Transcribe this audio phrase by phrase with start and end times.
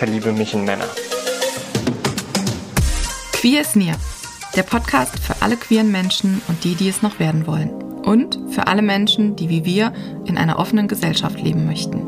[0.00, 0.88] verliebe mich in Männer.
[3.34, 3.96] Queer ist Near,
[4.56, 7.70] der Podcast für alle queeren Menschen und die, die es noch werden wollen.
[8.00, 9.92] Und für alle Menschen, die wie wir
[10.24, 11.98] in einer offenen Gesellschaft leben möchten.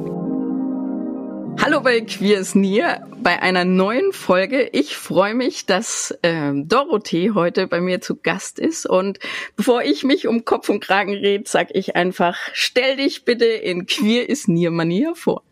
[1.61, 4.71] Hallo bei Queer is Near, bei einer neuen Folge.
[4.73, 8.87] Ich freue mich, dass ähm, Dorothee heute bei mir zu Gast ist.
[8.87, 9.19] Und
[9.55, 13.85] bevor ich mich um Kopf und Kragen rede, sag ich einfach, stell dich bitte in
[13.85, 15.43] Queer is Near Manier vor.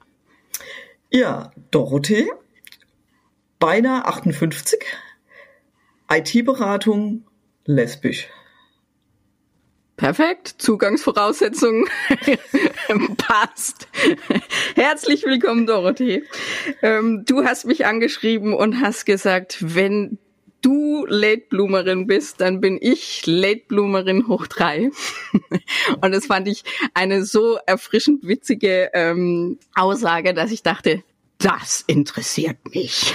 [1.12, 2.30] Ja, Dorothee,
[3.59, 4.78] beinahe 58,
[6.08, 7.27] IT-Beratung,
[7.64, 8.28] lesbisch.
[9.97, 11.84] Perfekt, Zugangsvoraussetzungen
[13.16, 13.88] passt.
[14.77, 16.22] Herzlich willkommen, Dorothee.
[16.81, 20.19] Ähm, du hast mich angeschrieben und hast gesagt, wenn
[20.62, 24.91] du Late Bloomerin bist, dann bin ich Late Bloomerin hoch drei.
[26.00, 31.03] und das fand ich eine so erfrischend witzige ähm, Aussage, dass ich dachte,
[31.38, 33.14] das interessiert mich.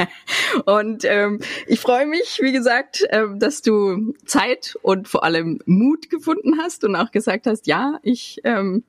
[0.66, 6.08] und ähm, ich freue mich, wie gesagt, äh, dass du Zeit und vor allem Mut
[6.08, 8.84] gefunden hast und auch gesagt hast, ja, ich ähm,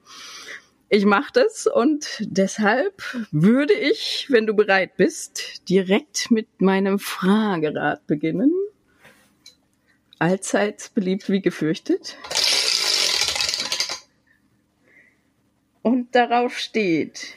[0.89, 8.07] ich mache das und deshalb würde ich, wenn du bereit bist, direkt mit meinem Fragerad
[8.07, 8.51] beginnen.
[10.19, 12.17] Allzeit beliebt wie gefürchtet.
[15.81, 17.35] Und darauf steht,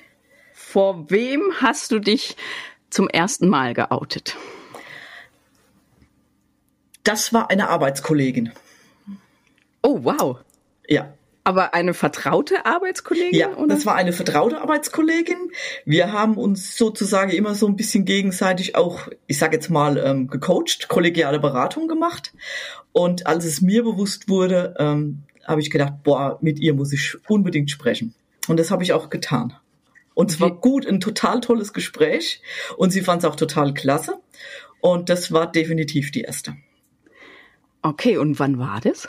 [0.52, 2.36] vor wem hast du dich
[2.88, 4.36] zum ersten Mal geoutet?
[7.04, 8.52] Das war eine Arbeitskollegin.
[9.82, 10.38] Oh, wow.
[10.86, 11.14] Ja.
[11.50, 13.36] Aber eine vertraute Arbeitskollegin?
[13.36, 13.74] Ja, oder?
[13.74, 15.50] das war eine vertraute Arbeitskollegin.
[15.84, 20.28] Wir haben uns sozusagen immer so ein bisschen gegenseitig auch, ich sage jetzt mal, ähm,
[20.28, 22.32] gecoacht, kollegiale Beratung gemacht.
[22.92, 27.16] Und als es mir bewusst wurde, ähm, habe ich gedacht, boah, mit ihr muss ich
[27.28, 28.14] unbedingt sprechen.
[28.46, 29.52] Und das habe ich auch getan.
[30.14, 32.42] Und es war gut, ein total tolles Gespräch.
[32.76, 34.20] Und sie fand es auch total klasse.
[34.80, 36.54] Und das war definitiv die erste.
[37.82, 39.08] Okay, und wann war das?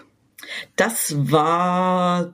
[0.75, 2.34] Das war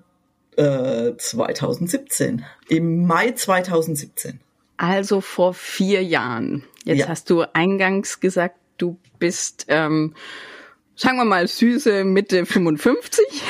[0.56, 4.40] äh, 2017, im Mai 2017.
[4.78, 6.64] Also vor vier Jahren.
[6.84, 7.08] Jetzt ja.
[7.08, 10.14] hast du eingangs gesagt, du bist ähm,
[10.98, 13.26] sagen wir mal süße Mitte 55.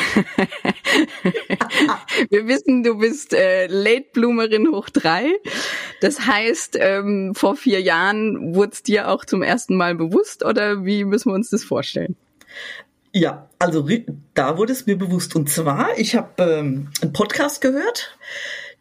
[2.30, 5.34] Wir wissen, du bist äh, Late Bloomerin hoch drei.
[6.02, 10.86] Das heißt, ähm, vor vier Jahren wurde es dir auch zum ersten Mal bewusst oder
[10.86, 12.18] wie müssen wir uns das vorstellen?
[13.18, 13.88] Ja, also
[14.36, 15.36] da wurde es mir bewusst.
[15.36, 18.16] Und zwar, ich habe ähm, einen Podcast gehört.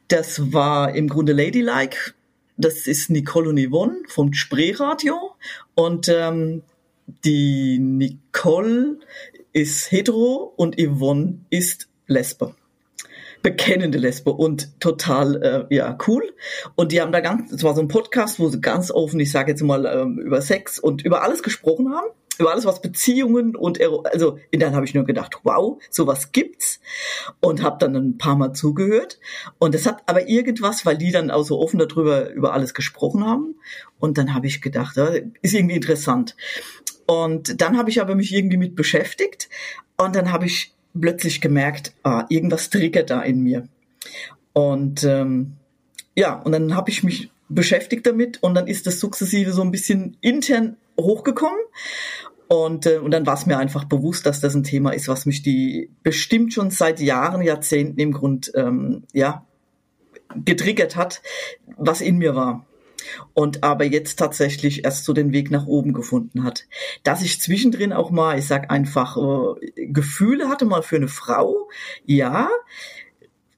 [0.08, 2.12] Das war im Grunde Ladylike.
[2.58, 5.34] Das ist Nicole und Yvonne vom Spreeradio.
[5.74, 6.60] Und ähm,
[7.24, 8.98] die Nicole
[9.54, 12.54] ist hetero und Yvonne ist Lesbe.
[13.40, 16.34] Bekennende Lesbe und total äh, ja cool.
[16.74, 19.32] Und die haben da ganz, es war so ein Podcast, wo sie ganz offen, ich
[19.32, 22.08] sage jetzt mal, ähm, über Sex und über alles gesprochen haben
[22.38, 26.80] über alles was Beziehungen und also in dann habe ich nur gedacht, wow, sowas gibt's.
[27.40, 29.18] Und habe dann ein paar Mal zugehört.
[29.58, 33.24] Und es hat aber irgendwas, weil die dann auch so offen darüber über alles gesprochen
[33.24, 33.56] haben.
[33.98, 34.96] Und dann habe ich gedacht,
[35.42, 36.36] ist irgendwie interessant.
[37.06, 39.48] Und dann habe ich aber mich irgendwie mit beschäftigt.
[39.96, 43.68] Und dann habe ich plötzlich gemerkt, ah, irgendwas triggert da in mir.
[44.52, 45.52] Und ähm,
[46.14, 48.42] ja, und dann habe ich mich beschäftigt damit.
[48.42, 51.58] Und dann ist das sukzessive so ein bisschen intern hochgekommen.
[52.48, 55.26] Und, äh, und dann war es mir einfach bewusst, dass das ein Thema ist, was
[55.26, 59.44] mich die bestimmt schon seit Jahren, Jahrzehnten im Grund ähm, ja
[60.44, 61.22] getriggert hat,
[61.76, 62.66] was in mir war
[63.34, 66.66] und aber jetzt tatsächlich erst so den Weg nach oben gefunden hat.
[67.02, 71.68] Dass ich zwischendrin auch mal, ich sag einfach, äh, Gefühle hatte mal für eine Frau,
[72.04, 72.48] ja.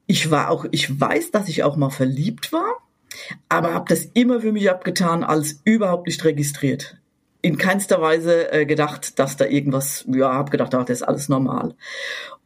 [0.06, 2.76] Ich war auch, ich weiß, dass ich auch mal verliebt war,
[3.48, 6.98] aber habe das immer für mich abgetan als überhaupt nicht registriert.
[7.40, 11.28] In keinster Weise äh, gedacht, dass da irgendwas, ja, habe gedacht, ach, das ist alles
[11.28, 11.74] normal.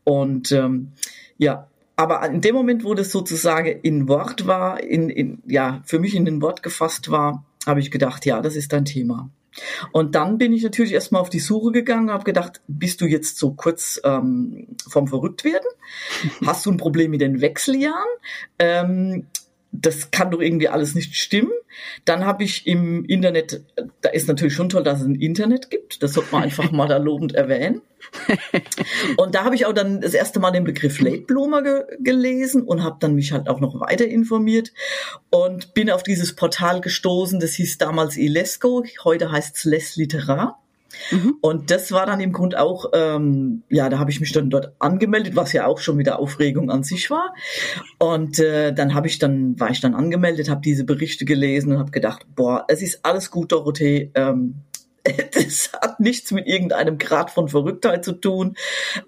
[0.04, 0.92] Und ähm,
[1.38, 5.98] ja, aber in dem Moment, wo das sozusagen in Wort war, in, in, ja, für
[5.98, 9.30] mich in den Wort gefasst war, habe ich gedacht, ja, das ist dein Thema.
[9.92, 13.38] Und dann bin ich natürlich erstmal auf die Suche gegangen, habe gedacht, bist du jetzt
[13.38, 15.68] so kurz ähm, vom Verrücktwerden?
[16.46, 18.08] Hast du ein Problem mit den Wechseljahren?
[18.58, 19.26] Ähm,
[19.72, 21.50] das kann doch irgendwie alles nicht stimmen.
[22.04, 23.64] Dann habe ich im Internet,
[24.02, 26.02] da ist natürlich schon toll, dass es ein Internet gibt.
[26.02, 27.80] Das sollte man einfach mal da lobend erwähnen.
[29.16, 32.62] Und da habe ich auch dann das erste Mal den Begriff Late Bloomer ge gelesen
[32.62, 34.72] und habe dann mich halt auch noch weiter informiert
[35.30, 37.40] und bin auf dieses Portal gestoßen.
[37.40, 40.61] Das hieß damals Ilesco, heute heißt es Les Literar.
[41.10, 41.36] Mhm.
[41.40, 44.72] Und das war dann im Grunde auch, ähm, ja, da habe ich mich dann dort
[44.78, 47.34] angemeldet, was ja auch schon wieder Aufregung an sich war.
[47.98, 51.78] Und äh, dann habe ich dann, war ich dann angemeldet, habe diese Berichte gelesen und
[51.78, 54.10] habe gedacht, boah, es ist alles gut, Dorothee.
[54.14, 54.62] Ähm,
[55.32, 58.56] das hat nichts mit irgendeinem Grad von Verrücktheit zu tun,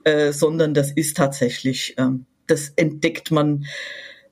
[0.05, 3.65] äh, sondern das ist tatsächlich, ähm, das entdeckt man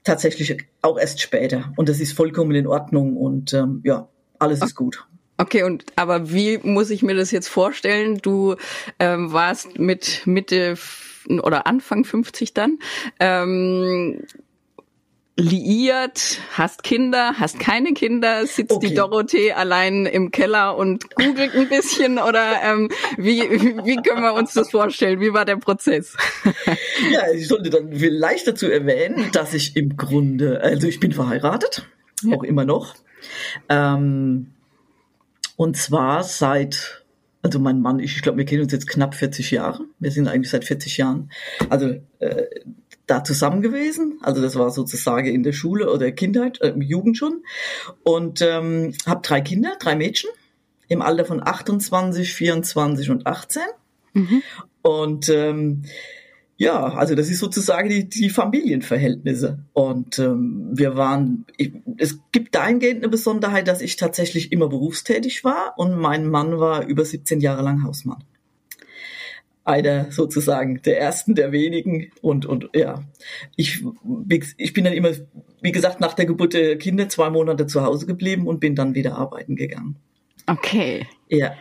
[0.05, 1.73] tatsächlich auch erst später.
[1.77, 4.09] Und das ist vollkommen in Ordnung und ähm, ja,
[4.39, 5.07] alles ist gut.
[5.39, 8.19] Okay, und aber wie muss ich mir das jetzt vorstellen?
[8.19, 8.57] Du
[8.99, 10.77] ähm, warst mit Mitte
[11.27, 12.79] oder Anfang 50 dann
[13.21, 14.25] ähm,
[15.37, 18.89] liiert, hast Kinder, hast keine Kinder, sitzt okay.
[18.89, 24.35] die Dorothee allein im Keller und googelt ein bisschen oder ähm, wie, wie können wir
[24.35, 25.21] uns das vorstellen?
[25.21, 26.17] Wie war der Prozess?
[27.11, 31.89] Ja, ich sollte dann vielleicht dazu erwähnen, dass ich im Grunde, also ich bin verheiratet,
[32.23, 32.37] ja.
[32.37, 32.95] auch immer noch.
[33.69, 34.49] Ähm,
[35.63, 37.05] und zwar seit,
[37.41, 39.85] also mein Mann, ich, ich glaube, wir kennen uns jetzt knapp 40 Jahre.
[40.01, 41.31] Wir sind eigentlich seit 40 Jahren,
[41.71, 42.47] also äh,
[43.07, 44.19] da zusammen gewesen.
[44.23, 47.45] Also das war sozusagen in der Schule oder Kindheit, äh, Jugend schon.
[48.03, 50.31] Und ähm, habe drei Kinder, drei Mädchen
[50.89, 53.63] im Alter von 28, 24 und 18.
[54.15, 54.43] Mhm.
[54.83, 55.85] Und ähm,
[56.57, 59.65] ja, also das ist sozusagen die, die Familienverhältnisse.
[59.73, 65.45] Und ähm, wir waren, ich, es gibt dahingehend eine Besonderheit, dass ich tatsächlich immer berufstätig
[65.45, 68.23] war und mein Mann war über 17 Jahre lang Hausmann.
[69.65, 73.05] Einer sozusagen der ersten, der wenigen und, und ja,
[73.57, 73.85] ich,
[74.57, 75.11] ich bin dann immer,
[75.63, 78.95] wie gesagt, nach der Geburt der Kinder zwei Monate zu Hause geblieben und bin dann
[78.95, 79.97] wieder arbeiten gegangen.
[80.47, 81.07] Okay.
[81.29, 81.55] Ja.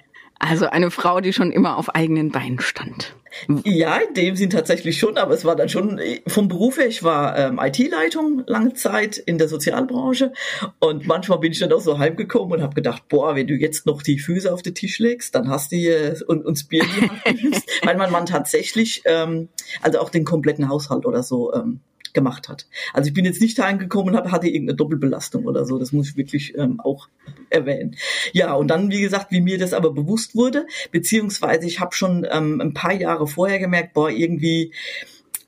[0.44, 3.16] Also eine Frau, die schon immer auf eigenen Beinen stand.
[3.64, 7.04] Ja, in dem Sinn tatsächlich schon, aber es war dann schon vom Beruf her, ich
[7.04, 10.34] war ähm, IT-Leitung lange Zeit in der Sozialbranche
[10.80, 13.86] und manchmal bin ich dann auch so heimgekommen und habe gedacht, boah, wenn du jetzt
[13.86, 17.12] noch die Füße auf den Tisch legst, dann hast du hier und uns Bier Hand
[17.84, 19.48] weil mein Mann tatsächlich, ähm,
[19.82, 21.82] also auch den kompletten Haushalt oder so ähm,
[22.14, 22.68] gemacht hat.
[22.94, 25.78] Also ich bin jetzt nicht heimgekommen und hab, hatte irgendeine Doppelbelastung oder so.
[25.78, 27.08] Das muss ich wirklich ähm, auch
[27.50, 27.96] erwähnen.
[28.34, 32.26] Ja, und dann, wie gesagt, wie mir das aber bewusst wurde, beziehungsweise ich habe schon
[32.30, 34.74] ähm, ein paar Jahre vorher gemerkt, boah, irgendwie,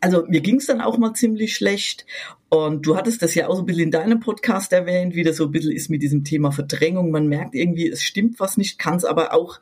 [0.02, 2.06] also mir ging es dann auch mal ziemlich schlecht.
[2.50, 5.38] Und du hattest das ja auch so ein bisschen in deinem Podcast erwähnt, wie das
[5.38, 7.10] so ein bisschen ist mit diesem Thema Verdrängung.
[7.10, 9.60] Man merkt irgendwie, es stimmt was nicht, kann es aber auch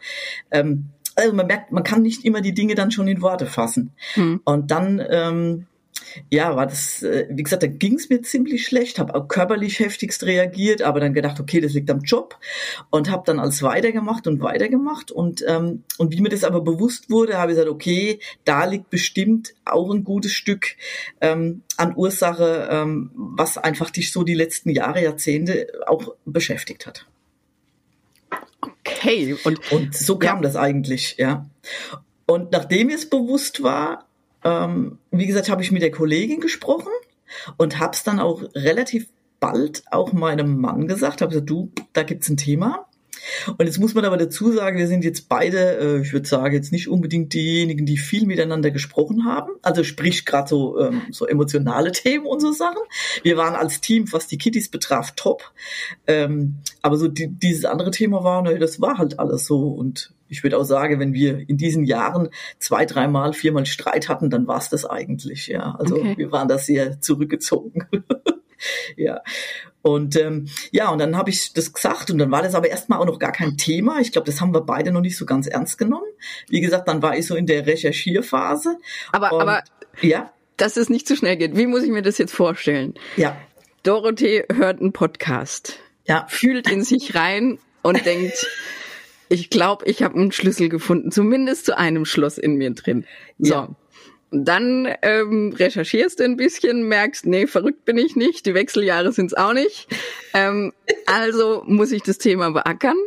[0.51, 3.91] ähm, also man merkt, man kann nicht immer die Dinge dann schon in Worte fassen.
[4.13, 4.41] Hm.
[4.43, 5.67] Und dann ähm,
[6.29, 9.79] ja, war das, äh, wie gesagt, da ging es mir ziemlich schlecht, habe auch körperlich
[9.79, 12.37] heftigst reagiert, aber dann gedacht, okay, das liegt am Job
[12.89, 17.09] und habe dann alles weitergemacht und weitergemacht und ähm, und wie mir das aber bewusst
[17.09, 20.75] wurde, habe ich gesagt, okay, da liegt bestimmt auch ein gutes Stück
[21.21, 27.07] ähm, an Ursache, ähm, was einfach dich so die letzten Jahre, Jahrzehnte auch beschäftigt hat.
[28.61, 30.43] Okay, und, und so kam ja.
[30.43, 31.49] das eigentlich, ja.
[32.25, 34.07] Und nachdem es bewusst war,
[34.43, 36.91] ähm, wie gesagt, habe ich mit der Kollegin gesprochen
[37.57, 39.09] und habe es dann auch relativ
[39.39, 42.87] bald auch meinem Mann gesagt, habe gesagt, du, da gibt's ein Thema.
[43.57, 46.53] Und jetzt muss man aber dazu sagen, wir sind jetzt beide, äh, ich würde sagen,
[46.53, 49.51] jetzt nicht unbedingt diejenigen, die viel miteinander gesprochen haben.
[49.61, 52.81] Also sprich gerade so, ähm, so emotionale Themen und so Sachen.
[53.23, 55.51] Wir waren als Team, was die Kitties betraf, top.
[56.07, 59.69] Ähm, aber so die, dieses andere Thema war, ne, das war halt alles so.
[59.69, 64.29] Und ich würde auch sagen, wenn wir in diesen Jahren zwei, dreimal, viermal Streit hatten,
[64.29, 65.75] dann war es das eigentlich, ja.
[65.77, 66.13] Also okay.
[66.17, 67.85] wir waren da sehr zurückgezogen.
[68.97, 69.21] ja.
[69.81, 72.99] Und ähm, ja, und dann habe ich das gesagt und dann war das aber erstmal
[72.99, 73.99] auch noch gar kein Thema.
[73.99, 76.05] Ich glaube, das haben wir beide noch nicht so ganz ernst genommen.
[76.49, 78.77] Wie gesagt, dann war ich so in der Recherchierphase.
[79.11, 79.63] Aber, und, aber
[80.01, 81.57] ja, dass es nicht zu schnell geht.
[81.57, 82.93] Wie muss ich mir das jetzt vorstellen?
[83.17, 83.35] Ja.
[83.83, 85.79] Dorothee hört einen Podcast.
[86.05, 86.27] Ja.
[86.29, 88.47] Fühlt in sich rein und denkt,
[89.27, 93.05] ich glaube, ich habe einen Schlüssel gefunden, zumindest zu einem Schloss in mir drin.
[93.39, 93.53] So.
[93.53, 93.69] Ja.
[94.31, 99.33] Dann ähm, recherchierst du ein bisschen, merkst, nee, verrückt bin ich nicht, die Wechseljahre sind's
[99.33, 99.87] auch nicht.
[100.33, 100.71] Ähm,
[101.05, 102.97] also muss ich das Thema beackern.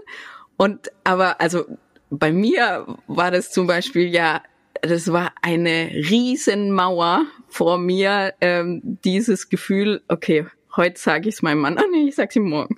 [0.56, 1.64] Und aber, also
[2.10, 4.42] bei mir war das zum Beispiel ja,
[4.82, 11.60] das war eine Riesenmauer vor mir, ähm, dieses Gefühl, okay, heute sage ich es meinem
[11.60, 12.76] Mann, ah nee, ich sag's ihm morgen.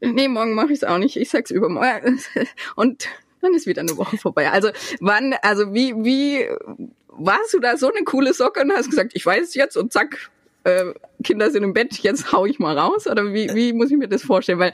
[0.00, 2.20] Nee, morgen mache ich es auch nicht, ich sag's übermorgen.
[2.76, 3.08] Und
[3.40, 4.50] dann ist wieder eine Woche vorbei.
[4.50, 6.48] Also wann, also wie, wie
[7.18, 9.92] warst du da so eine coole Socke und hast gesagt, ich weiß es jetzt und
[9.92, 10.30] zack,
[10.64, 13.06] äh, Kinder sind im Bett, jetzt hau ich mal raus?
[13.06, 14.58] Oder wie, wie muss ich mir das vorstellen?
[14.58, 14.72] Weil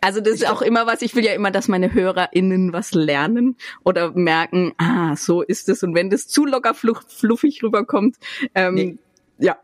[0.00, 3.56] also das ist auch immer was, ich will ja immer, dass meine HörerInnen was lernen
[3.84, 5.82] oder merken, ah, so ist es.
[5.82, 8.16] Und wenn das zu locker fluffig rüberkommt,
[8.54, 8.98] ähm, nee.
[9.38, 9.56] ja.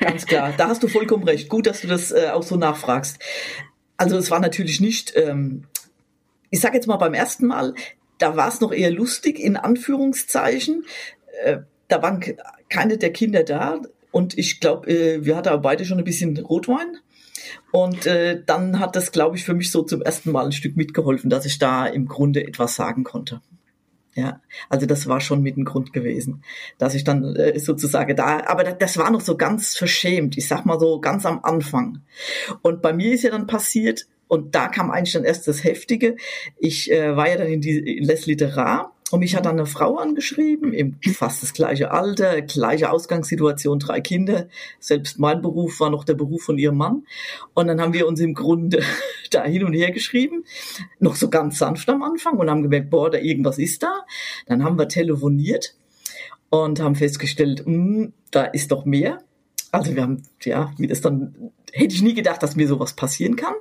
[0.00, 1.48] Ganz klar, da hast du vollkommen recht.
[1.48, 3.18] Gut, dass du das äh, auch so nachfragst.
[3.96, 5.64] Also es war natürlich nicht, ähm,
[6.50, 7.74] ich sag jetzt mal beim ersten Mal,
[8.18, 10.84] da war es noch eher lustig, in Anführungszeichen.
[11.42, 12.22] Äh, da waren
[12.68, 13.80] keine der Kinder da.
[14.10, 16.96] Und ich glaube, äh, wir hatten beide schon ein bisschen Rotwein.
[17.72, 20.76] Und äh, dann hat das, glaube ich, für mich so zum ersten Mal ein Stück
[20.76, 23.40] mitgeholfen, dass ich da im Grunde etwas sagen konnte.
[24.14, 24.40] Ja,
[24.70, 26.42] also das war schon mit ein Grund gewesen,
[26.78, 30.64] dass ich dann äh, sozusagen da, aber das war noch so ganz verschämt, ich sag
[30.64, 32.00] mal so ganz am Anfang.
[32.62, 36.16] Und bei mir ist ja dann passiert, und da kam eigentlich dann erst das Heftige,
[36.58, 39.66] ich äh, war ja dann in, die, in Les Literar und mich hat dann eine
[39.66, 44.48] Frau angeschrieben, im fast das gleiche Alter, gleiche Ausgangssituation, drei Kinder.
[44.80, 47.04] Selbst mein Beruf war noch der Beruf von ihrem Mann.
[47.54, 48.82] Und dann haben wir uns im Grunde
[49.30, 50.44] da hin und her geschrieben,
[50.98, 54.04] noch so ganz sanft am Anfang und haben gemerkt, boah, da irgendwas ist da.
[54.46, 55.76] Dann haben wir telefoniert
[56.50, 59.18] und haben festgestellt, mh, hm, da ist doch mehr.
[59.72, 63.36] Also wir haben, ja, wie das dann, hätte ich nie gedacht, dass mir sowas passieren
[63.36, 63.54] kann.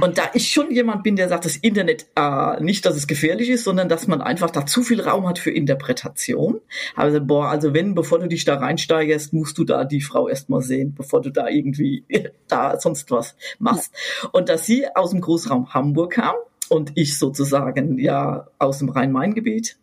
[0.00, 3.48] Und da ich schon jemand bin, der sagt, das Internet, äh, nicht, dass es gefährlich
[3.48, 6.60] ist, sondern dass man einfach da zu viel Raum hat für Interpretation.
[6.94, 10.62] Also, boah, also wenn, bevor du dich da reinsteigerst, musst du da die Frau erstmal
[10.62, 12.04] sehen, bevor du da irgendwie
[12.48, 13.92] da sonst was machst.
[14.32, 16.34] Und dass sie aus dem Großraum Hamburg kam,
[16.68, 19.78] und ich sozusagen ja aus dem Rhein-Main-Gebiet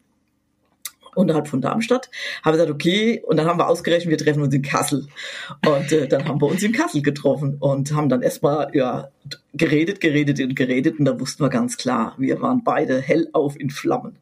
[1.16, 2.10] unterhalb von Darmstadt.
[2.44, 5.08] Habe gesagt, okay, und dann haben wir ausgerechnet, wir treffen uns in Kassel.
[5.66, 9.10] Und äh, dann haben wir uns in Kassel getroffen und haben dann erstmal ja
[9.54, 13.70] geredet, geredet und geredet und da wussten wir ganz klar, wir waren beide hellauf in
[13.70, 14.18] Flammen.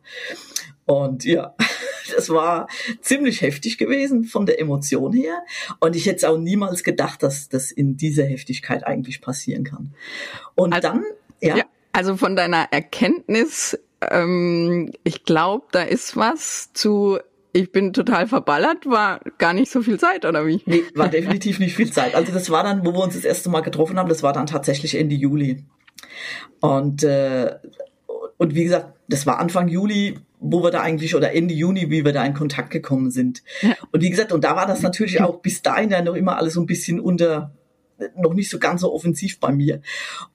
[0.85, 1.55] Und ja,
[2.15, 2.67] das war
[3.01, 5.43] ziemlich heftig gewesen von der Emotion her.
[5.79, 9.93] Und ich hätte auch niemals gedacht, dass das in dieser Heftigkeit eigentlich passieren kann.
[10.55, 11.03] Und also, dann,
[11.39, 11.57] ja.
[11.57, 11.63] ja.
[11.93, 13.77] Also von deiner Erkenntnis
[14.09, 17.19] ähm, ich glaube, da ist was zu
[17.53, 20.61] ich bin total verballert, war gar nicht so viel Zeit, oder wie?
[20.65, 22.15] Nee, war definitiv nicht viel Zeit.
[22.15, 24.45] Also das war dann, wo wir uns das erste Mal getroffen haben, das war dann
[24.45, 25.65] tatsächlich Ende Juli.
[26.61, 27.55] Und, äh,
[28.37, 32.05] und wie gesagt, das war Anfang Juli, wo wir da eigentlich, oder Ende Juni, wie
[32.05, 33.43] wir da in Kontakt gekommen sind.
[33.61, 33.75] Ja.
[33.91, 36.53] Und wie gesagt, und da war das natürlich auch bis dahin ja noch immer alles
[36.53, 37.53] so ein bisschen unter,
[38.15, 39.81] noch nicht so ganz so offensiv bei mir.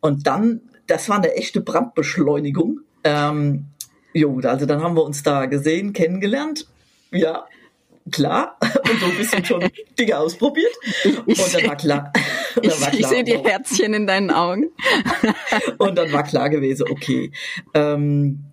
[0.00, 3.66] Und dann, das war eine echte Brandbeschleunigung ähm,
[4.12, 6.66] jo, also dann haben wir uns da gesehen, kennengelernt.
[7.12, 7.46] Ja,
[8.10, 8.58] klar.
[8.60, 10.74] Und so ein bisschen schon Dinge ausprobiert.
[11.04, 12.12] Und dann war klar.
[12.56, 14.70] Dann war klar ich, ich sehe die Herzchen in deinen Augen.
[15.76, 17.30] und dann war klar gewesen, okay.
[17.74, 18.44] Ähm,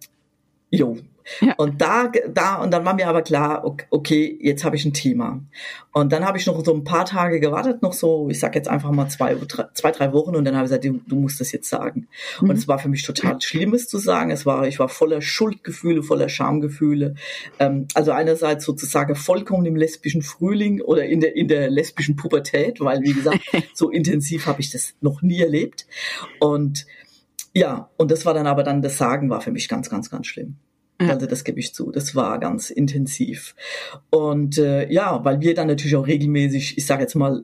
[0.72, 0.98] jo,
[1.42, 1.54] ja.
[1.58, 5.42] Und da, da, und dann war mir aber klar, okay, jetzt habe ich ein Thema.
[5.92, 8.68] Und dann habe ich noch so ein paar Tage gewartet, noch so, ich sag jetzt
[8.68, 9.36] einfach mal zwei,
[9.74, 12.08] zwei drei Wochen, und dann habe ich gesagt, du, du musst das jetzt sagen.
[12.42, 12.50] Mhm.
[12.50, 14.32] Und es war für mich total Schlimmes zu sagen.
[14.32, 17.16] Es war, ich war voller Schuldgefühle, voller Schamgefühle.
[17.60, 22.80] Ähm, also einerseits sozusagen vollkommen im lesbischen Frühling oder in der, in der lesbischen Pubertät,
[22.80, 23.42] weil, wie gesagt,
[23.74, 25.86] so intensiv habe ich das noch nie erlebt.
[26.40, 26.86] Und
[27.54, 30.28] ja, und das war dann aber dann, das Sagen war für mich ganz, ganz, ganz
[30.28, 30.58] schlimm.
[31.00, 31.92] Also das gebe ich zu.
[31.92, 33.56] Das war ganz intensiv.
[34.10, 37.44] Und äh, ja, weil wir dann natürlich auch regelmäßig, ich sage jetzt mal,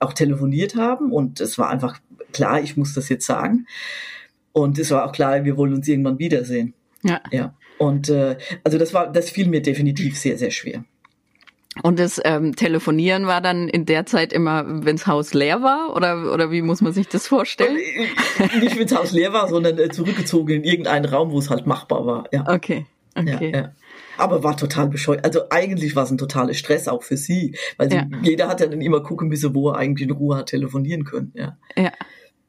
[0.00, 2.00] auch telefoniert haben und es war einfach
[2.32, 3.66] klar, ich muss das jetzt sagen.
[4.52, 6.74] Und es war auch klar, wir wollen uns irgendwann wiedersehen.
[7.02, 7.20] Ja.
[7.30, 7.54] Ja.
[7.78, 10.84] Und äh, also das war, das fiel mir definitiv sehr, sehr schwer.
[11.82, 15.96] Und das ähm, Telefonieren war dann in der Zeit immer, wenns Haus leer war?
[15.96, 17.78] Oder, oder wie muss man sich das vorstellen?
[17.78, 21.66] Äh, nicht, wenns Haus leer war, sondern äh, zurückgezogen in irgendeinen Raum, wo es halt
[21.66, 22.24] machbar war.
[22.30, 22.46] Ja.
[22.46, 22.84] Okay.
[23.16, 23.50] okay.
[23.52, 23.72] Ja, ja.
[24.18, 25.24] Aber war total bescheuert.
[25.24, 28.06] Also eigentlich war es ein totaler Stress auch für sie, weil sie, ja.
[28.22, 31.32] jeder hat ja dann immer gucken müssen, wo er eigentlich in Ruhe hat telefonieren können.
[31.34, 31.56] Ja.
[31.74, 31.92] Ja.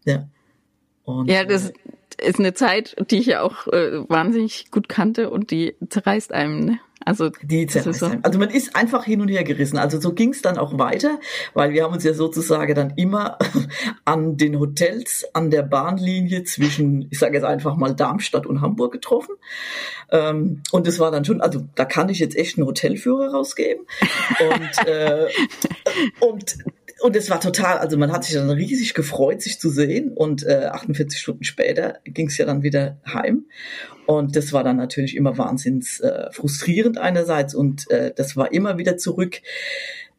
[0.04, 0.28] Ja.
[1.06, 1.74] Und, ja, das äh,
[2.28, 6.60] ist eine Zeit, die ich ja auch äh, wahnsinnig gut kannte und die zerreißt einem.
[6.66, 6.80] Ne?
[7.06, 8.12] Also die zerreißt so.
[8.22, 9.78] Also man ist einfach hin und her gerissen.
[9.78, 11.20] Also so ging es dann auch weiter,
[11.54, 13.38] weil wir haben uns ja sozusagen dann immer
[14.06, 18.94] an den Hotels an der Bahnlinie zwischen, ich sage jetzt einfach mal Darmstadt und Hamburg
[18.94, 19.36] getroffen.
[20.12, 23.86] Ähm, und es war dann schon, also da kann ich jetzt echt einen Hotelführer rausgeben.
[24.40, 25.28] Und, äh,
[26.20, 26.56] und
[27.04, 30.14] und es war total, also man hat sich dann riesig gefreut, sich zu sehen.
[30.14, 33.44] Und äh, 48 Stunden später ging es ja dann wieder heim.
[34.06, 38.78] Und das war dann natürlich immer wahnsinns äh, frustrierend einerseits und äh, das war immer
[38.78, 39.42] wieder zurück.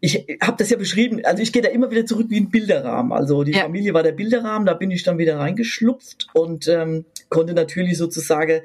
[0.01, 3.13] Ich habe das ja beschrieben, also ich gehe da immer wieder zurück wie ein Bilderrahmen.
[3.13, 3.63] Also die ja.
[3.63, 8.61] Familie war der Bilderrahmen, da bin ich dann wieder reingeschlupft und ähm, konnte natürlich sozusagen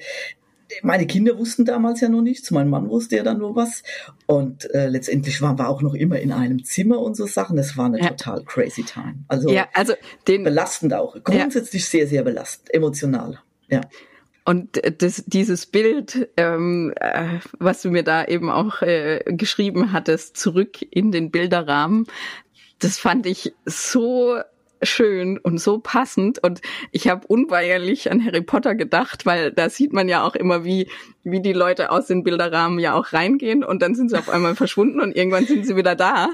[0.83, 3.83] meine Kinder wussten damals ja noch nichts, mein Mann wusste ja dann nur was.
[4.27, 7.57] Und äh, letztendlich waren wir auch noch immer in einem Zimmer und so Sachen.
[7.57, 8.09] Das war eine ja.
[8.09, 9.15] total crazy time.
[9.27, 9.93] Also, ja, also
[10.27, 11.15] den, belastend auch.
[11.23, 11.89] Grundsätzlich ja.
[11.89, 13.39] sehr, sehr belastend, emotional.
[13.69, 13.81] Ja.
[14.49, 20.37] Und das, dieses Bild, ähm, äh, was du mir da eben auch äh, geschrieben hattest,
[20.37, 22.07] zurück in den Bilderrahmen,
[22.79, 24.39] das fand ich so
[24.81, 29.93] schön und so passend und ich habe unweigerlich an Harry Potter gedacht, weil da sieht
[29.93, 30.89] man ja auch immer, wie
[31.23, 34.55] wie die Leute aus den Bilderrahmen ja auch reingehen und dann sind sie auf einmal
[34.55, 36.29] verschwunden und irgendwann sind sie wieder da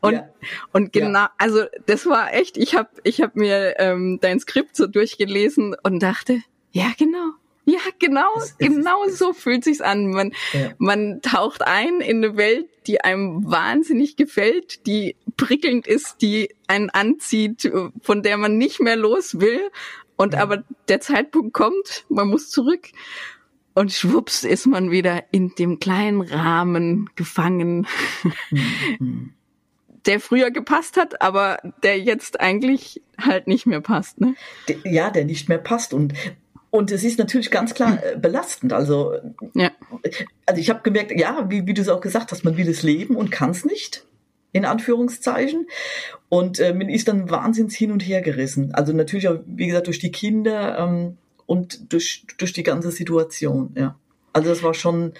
[0.00, 0.28] und ja.
[0.72, 1.30] und genau, ja.
[1.36, 6.02] also das war echt, ich habe ich habe mir ähm, dein Skript so durchgelesen und
[6.02, 6.40] dachte,
[6.72, 7.32] ja genau,
[7.68, 10.10] ja, genau, es, es genau so fühlt sich's an.
[10.10, 10.72] Man, ja.
[10.78, 16.88] man taucht ein in eine Welt, die einem wahnsinnig gefällt, die prickelnd ist, die einen
[16.88, 17.70] anzieht,
[18.00, 19.70] von der man nicht mehr los will.
[20.16, 20.40] Und ja.
[20.40, 22.88] aber der Zeitpunkt kommt, man muss zurück.
[23.74, 27.86] Und schwupps ist man wieder in dem kleinen Rahmen gefangen,
[28.98, 29.34] mhm.
[30.06, 34.20] der früher gepasst hat, aber der jetzt eigentlich halt nicht mehr passt.
[34.20, 34.34] Ne?
[34.84, 35.92] Ja, der nicht mehr passt.
[35.92, 36.14] Und
[36.70, 38.72] und es ist natürlich ganz klar äh, belastend.
[38.72, 39.14] Also,
[39.54, 39.70] ja.
[40.46, 42.82] also ich habe gemerkt, ja, wie, wie du es auch gesagt hast, man will es
[42.82, 44.06] leben und kann es nicht,
[44.52, 45.66] in Anführungszeichen.
[46.28, 48.74] Und äh, man ist dann wahnsinns hin und her gerissen.
[48.74, 53.74] Also natürlich auch, wie gesagt, durch die Kinder ähm, und durch, durch die ganze Situation,
[53.76, 53.96] ja.
[54.34, 55.14] Also das war schon,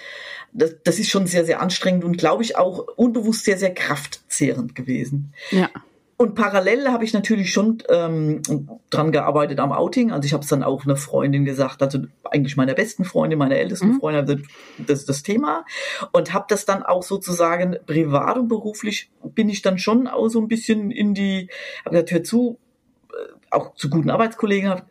[0.52, 4.74] das, das ist schon sehr, sehr anstrengend und glaube ich auch unbewusst sehr, sehr kraftzehrend
[4.74, 5.32] gewesen.
[5.50, 5.70] Ja.
[6.20, 8.42] Und parallel habe ich natürlich schon ähm,
[8.90, 10.10] dran gearbeitet am Outing.
[10.10, 13.54] Also ich habe es dann auch einer Freundin gesagt, also eigentlich meiner besten Freundin, meiner
[13.54, 14.00] ältesten mhm.
[14.00, 14.36] Freundin, also
[14.78, 15.64] das ist das Thema.
[16.10, 20.40] Und habe das dann auch sozusagen privat und beruflich bin ich dann schon auch so
[20.40, 21.50] ein bisschen in die,
[21.84, 22.58] habe gesagt, hör zu,
[23.12, 24.86] äh, auch zu guten Arbeitskollegen hab,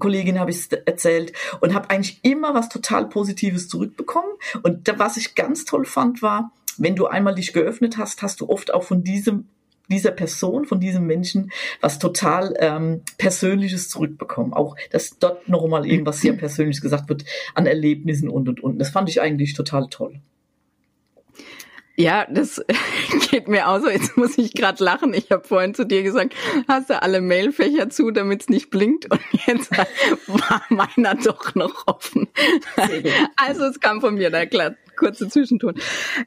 [0.00, 4.32] Kollegin habe ich es erzählt und habe eigentlich immer was total Positives zurückbekommen.
[4.64, 8.48] Und was ich ganz toll fand, war, wenn du einmal dich geöffnet hast, hast du
[8.48, 9.46] oft auch von diesem
[9.92, 14.52] dieser Person, von diesem Menschen, was total ähm, Persönliches zurückbekommen.
[14.52, 18.78] Auch, dass dort nochmal irgendwas sehr Persönliches gesagt wird an Erlebnissen und und und.
[18.78, 20.20] Das fand ich eigentlich total toll.
[21.96, 22.64] Ja, das
[23.30, 23.88] geht mir auch so.
[23.88, 25.12] Jetzt muss ich gerade lachen.
[25.14, 26.34] Ich habe vorhin zu dir gesagt,
[26.66, 29.10] hast du alle Mailfächer zu, damit es nicht blinkt?
[29.10, 29.70] Und jetzt
[30.26, 32.28] war meiner doch noch offen.
[33.36, 35.74] Also es kam von mir, da klar, kurze Zwischenton.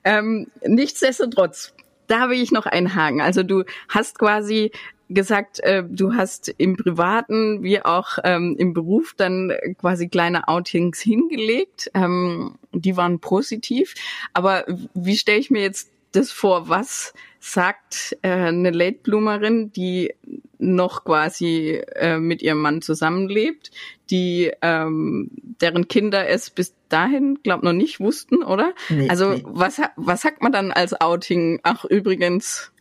[0.03, 1.73] Ähm, nichtsdestotrotz,
[2.07, 3.21] da will ich noch einhaken.
[3.21, 4.71] Also du hast quasi
[5.09, 10.99] gesagt, äh, du hast im Privaten wie auch ähm, im Beruf dann quasi kleine Outings
[10.99, 11.91] hingelegt.
[11.93, 13.93] Ähm, die waren positiv.
[14.33, 16.69] Aber wie stelle ich mir jetzt das vor?
[16.69, 17.13] Was
[17.45, 20.15] sagt äh, eine Late Bloomerin, die
[20.57, 23.69] noch quasi äh, mit ihrem Mann zusammenlebt,
[24.09, 25.29] die ähm,
[25.61, 28.73] deren Kinder es bis dahin, glaub noch nicht wussten, oder?
[28.89, 29.43] Nee, also nee.
[29.45, 31.59] was was sagt man dann als Outing?
[31.61, 32.71] Ach übrigens,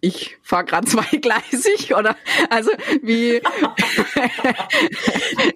[0.00, 2.16] ich fahre gerade zweigleisig oder
[2.48, 2.70] also
[3.02, 3.42] wie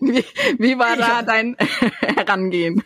[0.00, 0.24] wie,
[0.58, 1.56] wie war da dein
[2.00, 2.84] Herangehen?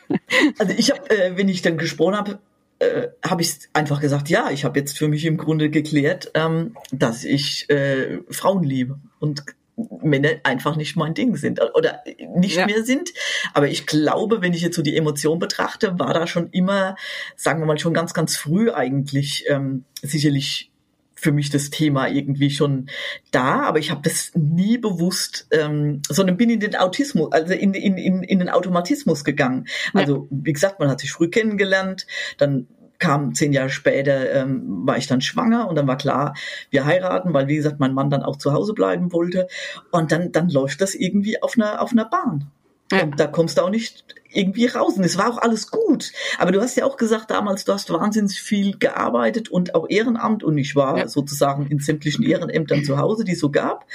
[0.58, 2.38] Also ich habe, äh, wenn ich dann gesprochen habe,
[2.78, 6.76] äh, habe ich einfach gesagt, ja, ich habe jetzt für mich im Grunde geklärt, ähm,
[6.92, 9.44] dass ich äh, Frauen liebe und
[9.76, 12.02] Männer einfach nicht mein Ding sind oder
[12.34, 12.66] nicht ja.
[12.66, 13.12] mehr sind.
[13.52, 16.96] Aber ich glaube, wenn ich jetzt so die Emotion betrachte, war da schon immer,
[17.36, 20.70] sagen wir mal, schon ganz, ganz früh eigentlich ähm, sicherlich
[21.16, 22.88] für mich das Thema irgendwie schon
[23.30, 27.74] da, aber ich habe das nie bewusst, ähm, sondern bin in den Autismus, also in,
[27.74, 29.66] in, in, in den Automatismus gegangen.
[29.94, 34.96] Also wie gesagt, man hat sich früh kennengelernt, dann kam zehn Jahre später, ähm, war
[34.96, 36.34] ich dann schwanger und dann war klar,
[36.70, 39.48] wir heiraten, weil wie gesagt, mein Mann dann auch zu Hause bleiben wollte.
[39.90, 42.50] Und dann, dann läuft das irgendwie auf einer, auf einer Bahn.
[42.92, 43.02] Ja.
[43.02, 44.96] Und da kommst du auch nicht irgendwie raus.
[44.96, 46.12] Und es war auch alles gut.
[46.38, 50.44] Aber du hast ja auch gesagt damals, du hast wahnsinnig viel gearbeitet und auch Ehrenamt.
[50.44, 51.08] Und ich war ja.
[51.08, 53.86] sozusagen in sämtlichen Ehrenämtern zu Hause, die es so gab.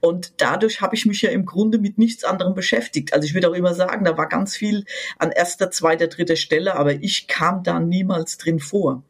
[0.00, 3.12] Und dadurch habe ich mich ja im Grunde mit nichts anderem beschäftigt.
[3.12, 4.84] Also ich würde auch immer sagen, da war ganz viel
[5.18, 9.02] an erster, zweiter, dritter Stelle, aber ich kam da niemals drin vor.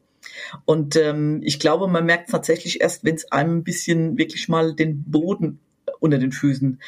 [0.64, 4.74] Und ähm, ich glaube, man merkt tatsächlich erst, wenn es einem ein bisschen wirklich mal
[4.74, 5.60] den Boden
[6.00, 6.80] unter den Füßen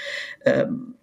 [0.45, 0.95] ähm,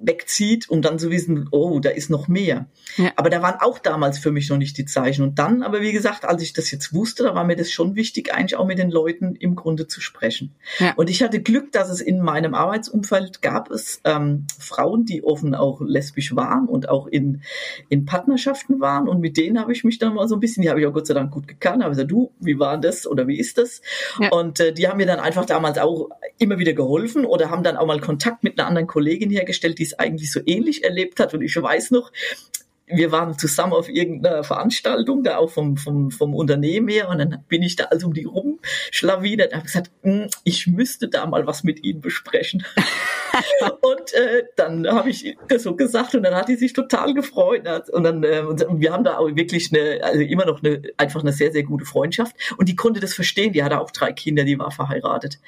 [0.00, 2.66] wegzieht, um dann zu wissen, oh, da ist noch mehr.
[2.96, 3.12] Ja.
[3.16, 5.22] Aber da waren auch damals für mich noch nicht die Zeichen.
[5.22, 7.96] Und dann, aber wie gesagt, als ich das jetzt wusste, da war mir das schon
[7.96, 10.54] wichtig, eigentlich auch mit den Leuten im Grunde zu sprechen.
[10.78, 10.94] Ja.
[10.96, 15.54] Und ich hatte Glück, dass es in meinem Arbeitsumfeld gab es ähm, Frauen, die offen
[15.54, 17.42] auch lesbisch waren und auch in,
[17.88, 19.08] in Partnerschaften waren.
[19.08, 20.92] Und mit denen habe ich mich dann mal so ein bisschen, die habe ich auch
[20.92, 23.82] Gott sei Dank gut gekannt, habe gesagt, du, wie war das oder wie ist das?
[24.20, 24.30] Ja.
[24.32, 27.76] Und äh, die haben mir dann einfach damals auch immer wieder geholfen oder haben dann
[27.76, 31.34] auch mal Kontakt mit einer anderen Kollegin hergestellt, die es eigentlich so ähnlich erlebt hat.
[31.34, 32.12] Und ich weiß noch,
[32.86, 37.44] wir waren zusammen auf irgendeiner Veranstaltung, da auch vom, vom, vom Unternehmen her, und dann
[37.48, 41.64] bin ich da also um die rumschlawinert, habe gesagt, hm, ich müsste da mal was
[41.64, 42.64] mit Ihnen besprechen.
[43.80, 47.66] und äh, dann habe ich das so gesagt und dann hat die sich total gefreut.
[47.90, 51.22] Und dann, äh, und wir haben da auch wirklich eine, also immer noch eine, einfach
[51.22, 52.36] eine sehr, sehr gute Freundschaft.
[52.56, 53.52] Und die konnte das verstehen.
[53.52, 55.40] Die hatte auch drei Kinder, die war verheiratet.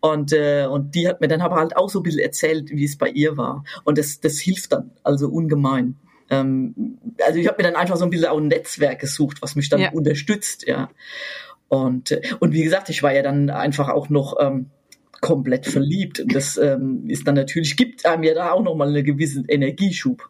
[0.00, 2.84] Und, äh, und die hat mir dann aber halt auch so ein bisschen erzählt, wie
[2.84, 3.64] es bei ihr war.
[3.82, 5.96] Und das, das hilft dann also ungemein.
[6.30, 9.56] Ähm, also ich habe mir dann einfach so ein bisschen auch ein Netzwerk gesucht, was
[9.56, 9.90] mich dann ja.
[9.92, 10.90] unterstützt, ja.
[11.68, 14.70] Und, äh, und wie gesagt, ich war ja dann einfach auch noch ähm,
[15.20, 16.20] komplett verliebt.
[16.20, 20.28] Und das ähm, ist dann natürlich, gibt einem ja da auch nochmal einen gewissen Energieschub.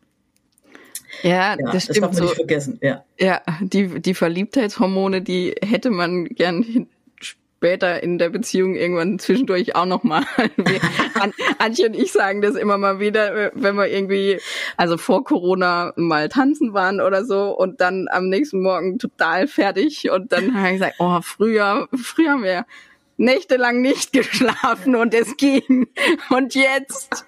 [1.22, 1.96] Ja, ja, das stimmt.
[1.96, 2.24] Das darf man so.
[2.24, 3.04] nicht vergessen, ja.
[3.18, 6.88] Ja, die, die Verliebtheitshormone, die hätte man gern
[7.64, 10.22] später in der Beziehung irgendwann zwischendurch auch nochmal.
[11.59, 14.38] Antje und ich sagen das immer mal wieder, wenn wir irgendwie,
[14.77, 20.11] also vor Corona mal tanzen waren oder so und dann am nächsten Morgen total fertig
[20.11, 22.66] und dann habe ich gesagt, oh, früher, früher haben wir
[23.16, 25.88] nächtelang nicht geschlafen und es ging.
[26.29, 27.24] Und jetzt,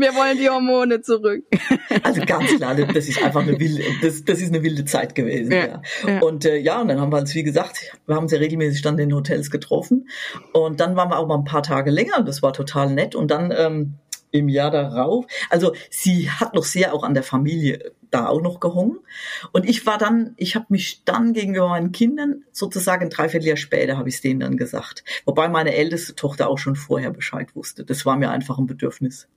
[0.00, 1.44] wir wollen die Hormone zurück.
[2.02, 5.52] Also ganz klar, das ist einfach eine wilde, das, das ist eine wilde Zeit gewesen.
[5.52, 5.82] Ja, ja.
[6.06, 6.20] ja.
[6.20, 8.98] Und äh, ja, und dann haben wir uns, wie gesagt, wir haben sie regelmäßig dann
[8.98, 10.08] in Hotels getroffen.
[10.52, 13.14] Und dann waren wir auch mal ein paar Tage länger und das war total nett.
[13.14, 13.94] Und dann ähm,
[14.36, 15.26] im Jahr darauf.
[15.50, 18.98] Also sie hat noch sehr auch an der Familie da auch noch gehungen.
[19.52, 23.98] Und ich war dann, ich habe mich dann gegenüber meinen Kindern sozusagen ein Dreivierteljahr später
[23.98, 25.04] habe ich es denen dann gesagt.
[25.24, 27.84] Wobei meine älteste Tochter auch schon vorher Bescheid wusste.
[27.84, 29.28] Das war mir einfach ein Bedürfnis.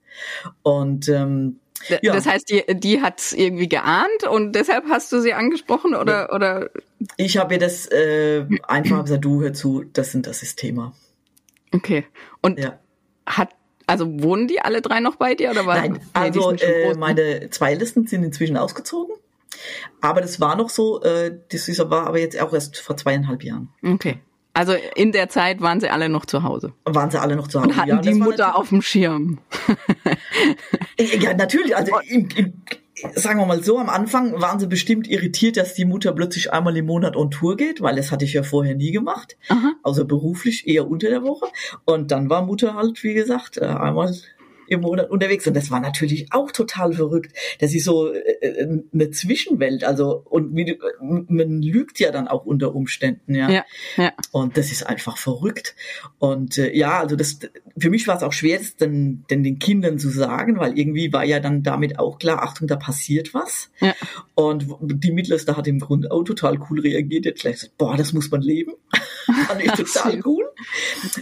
[0.62, 2.12] Und ähm, ja.
[2.12, 6.32] Das heißt, die, die hat irgendwie geahnt und deshalb hast du sie angesprochen oder ja.
[6.32, 6.70] oder?
[7.16, 10.92] Ich habe ihr das äh, einfach gesagt, du hör zu, das sind das ist Thema.
[11.72, 12.04] Okay.
[12.42, 12.78] Und ja.
[13.26, 13.50] hat
[13.90, 17.74] also wohnen die alle drei noch bei dir oder war Nein, also äh, meine zwei
[17.74, 19.16] Listen sind inzwischen ausgezogen.
[20.00, 23.42] Aber das war noch so, äh, das ist aber, aber jetzt auch erst vor zweieinhalb
[23.42, 23.68] Jahren.
[23.84, 24.20] Okay.
[24.52, 26.72] Also in der Zeit waren sie alle noch zu Hause.
[26.84, 27.70] Waren sie alle noch zu Hause.
[27.70, 29.38] Und hatten ja, die Mutter auf dem Schirm.
[30.98, 31.76] ja, natürlich.
[31.76, 32.52] Also im, im,
[33.14, 36.76] sagen wir mal so, am Anfang waren sie bestimmt irritiert, dass die Mutter plötzlich einmal
[36.76, 39.36] im Monat on Tour geht, weil das hatte ich ja vorher nie gemacht.
[39.48, 39.72] Aha.
[39.82, 41.46] Also beruflich eher unter der Woche.
[41.84, 44.14] Und dann war Mutter halt, wie gesagt, äh, einmal
[44.70, 45.46] im Monat unterwegs.
[45.46, 47.36] Und das war natürlich auch total verrückt.
[47.58, 49.84] Das ist so äh, äh, eine Zwischenwelt.
[49.84, 53.50] Also, und wie, man lügt ja dann auch unter Umständen, ja.
[53.50, 53.64] ja,
[53.96, 54.12] ja.
[54.30, 55.74] Und das ist einfach verrückt.
[56.18, 57.40] Und äh, ja, also das,
[57.76, 61.12] für mich war es auch schwer, das denn, denn den Kindern zu sagen, weil irgendwie
[61.12, 63.70] war ja dann damit auch klar, Achtung, da passiert was.
[63.80, 63.94] Ja.
[64.34, 67.24] Und die Mittlerste hat im Grunde auch total cool reagiert.
[67.24, 68.74] Jetzt gleich gesagt, boah, das muss man leben.
[69.46, 70.48] Fand ich total cool.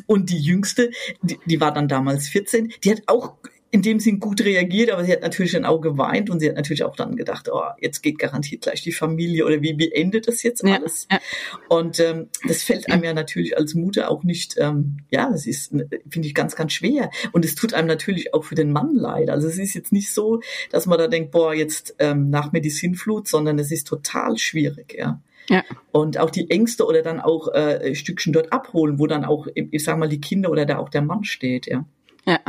[0.07, 0.91] Und die Jüngste,
[1.23, 3.38] die, die war dann damals 14, die hat auch
[3.71, 6.57] in dem Sinn gut reagiert, aber sie hat natürlich dann auch geweint und sie hat
[6.57, 10.27] natürlich auch dann gedacht, oh, jetzt geht garantiert gleich die Familie oder wie, wie endet
[10.27, 11.07] das jetzt alles?
[11.11, 11.23] Ja, ja.
[11.69, 15.71] Und ähm, das fällt einem ja natürlich als Mutter auch nicht, ähm, ja, das ist,
[16.09, 17.11] finde ich, ganz, ganz schwer.
[17.33, 19.29] Und es tut einem natürlich auch für den Mann leid.
[19.29, 22.63] Also es ist jetzt nicht so, dass man da denkt, boah, jetzt ähm, nach mir
[22.63, 25.21] die Sinnflut, sondern es ist total schwierig, ja.
[25.51, 25.65] Ja.
[25.93, 29.83] Und auch die Ängste oder dann auch äh, Stückchen dort abholen, wo dann auch, ich
[29.83, 31.87] sag mal, die Kinder oder da auch der Mann steht, ja.
[32.27, 32.41] Ja.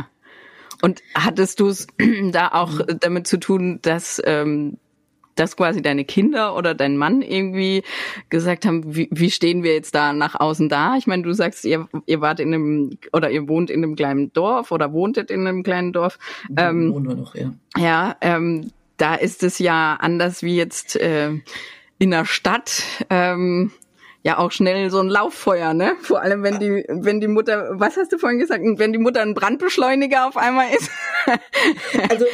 [0.82, 1.86] Und hattest du es
[2.32, 4.78] da auch damit zu tun, dass ähm,
[5.40, 7.82] dass quasi deine Kinder oder dein Mann irgendwie
[8.28, 10.96] gesagt haben, wie, wie stehen wir jetzt da nach außen da?
[10.96, 14.32] Ich meine, du sagst, ihr, ihr wart in einem oder ihr wohnt in einem kleinen
[14.34, 16.18] Dorf oder wohntet in einem kleinen Dorf.
[16.56, 17.54] Ähm, wohnen wir noch, ja.
[17.78, 21.30] Ja, ähm, da ist es ja anders wie jetzt äh,
[21.98, 22.82] in der Stadt.
[23.08, 23.72] Ähm,
[24.22, 25.96] ja auch schnell so ein Lauffeuer, ne?
[26.02, 29.22] Vor allem wenn die, wenn die Mutter, was hast du vorhin gesagt, wenn die Mutter
[29.22, 30.90] ein Brandbeschleuniger auf einmal ist.
[32.10, 32.26] also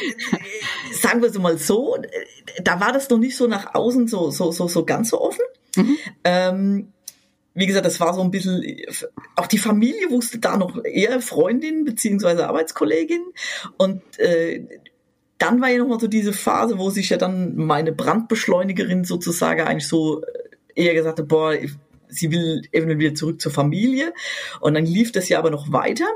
[0.91, 1.97] sagen wir es mal so,
[2.63, 5.43] da war das noch nicht so nach außen so so so so ganz so offen.
[5.75, 5.97] Mhm.
[6.23, 6.93] Ähm,
[7.53, 8.63] wie gesagt, das war so ein bisschen,
[9.35, 13.23] auch die Familie wusste da noch eher Freundin beziehungsweise Arbeitskollegin
[13.77, 14.63] und äh,
[15.39, 19.61] dann war ja noch mal so diese Phase, wo sich ja dann meine Brandbeschleunigerin sozusagen
[19.61, 20.21] eigentlich so
[20.77, 21.53] eher gesagt hat, boah,
[22.07, 24.13] sie will eventuell wieder zurück zur Familie.
[24.59, 26.07] Und dann lief das ja aber noch weiter.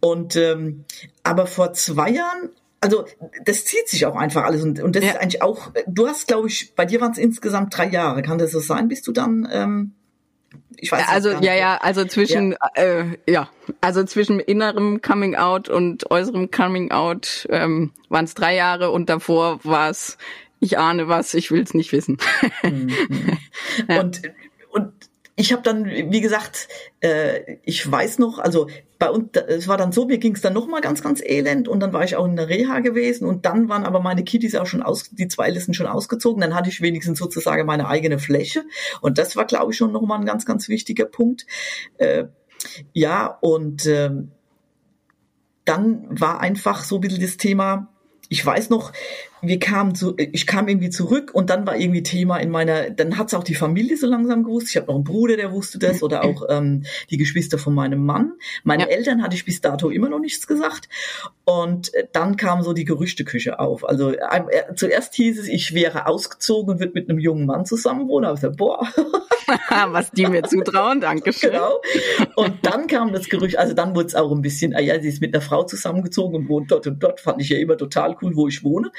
[0.00, 0.84] Und ähm,
[1.22, 2.50] aber vor zwei Jahren
[2.82, 3.04] also
[3.44, 5.10] das zieht sich auch einfach alles und, und das ja.
[5.12, 8.38] ist eigentlich auch, du hast, glaube ich, bei dir waren es insgesamt drei Jahre, kann
[8.38, 9.92] das so sein, bis du dann ähm,
[10.76, 12.82] ich weiß also ja ja also zwischen ja.
[12.82, 13.48] Äh, ja
[13.80, 19.08] also zwischen innerem Coming Out und äußerem Coming Out ähm, waren es drei Jahre und
[19.08, 20.18] davor war es
[20.62, 22.18] ich ahne was, ich will es nicht wissen.
[22.62, 22.92] Mhm.
[23.98, 24.22] Und
[24.70, 24.92] und
[25.34, 26.68] ich habe dann, wie gesagt,
[27.00, 30.52] äh, ich weiß noch, also bei uns, es war dann so, mir ging es dann
[30.52, 33.68] nochmal ganz, ganz elend und dann war ich auch in der Reha gewesen und dann
[33.68, 36.40] waren aber meine Kitties auch schon aus, die zwei Listen schon ausgezogen.
[36.40, 38.64] Dann hatte ich wenigstens sozusagen meine eigene Fläche
[39.00, 41.46] und das war, glaube ich, schon nochmal ein ganz, ganz wichtiger Punkt.
[41.98, 42.26] Äh,
[42.92, 44.10] ja, und äh,
[45.64, 47.88] dann war einfach so ein bisschen das Thema,
[48.28, 48.92] ich weiß noch,
[49.44, 53.18] wir kamen zu, ich kam irgendwie zurück und dann war irgendwie Thema in meiner, dann
[53.18, 54.68] hat's auch die Familie so langsam gewusst.
[54.70, 58.06] Ich habe noch einen Bruder, der wusste das oder auch ähm, die Geschwister von meinem
[58.06, 58.34] Mann.
[58.62, 58.88] Meine ja.
[58.90, 60.88] Eltern hatte ich bis dato immer noch nichts gesagt.
[61.44, 63.84] Und äh, dann kam so die Gerüchteküche auf.
[63.84, 68.26] Also äh, zuerst hieß es, ich wäre ausgezogen und würde mit einem jungen Mann zusammenwohnen.
[68.26, 68.86] Aber ich gesagt, boah.
[69.88, 71.50] Was die mir zutrauen, danke schön.
[71.50, 71.80] Genau.
[72.36, 75.08] Und dann kam das Gerücht, also dann wurde es auch ein bisschen, ah ja, sie
[75.08, 77.20] ist mit einer Frau zusammengezogen und wohnt dort und dort.
[77.20, 78.92] Fand ich ja immer total cool, wo ich wohne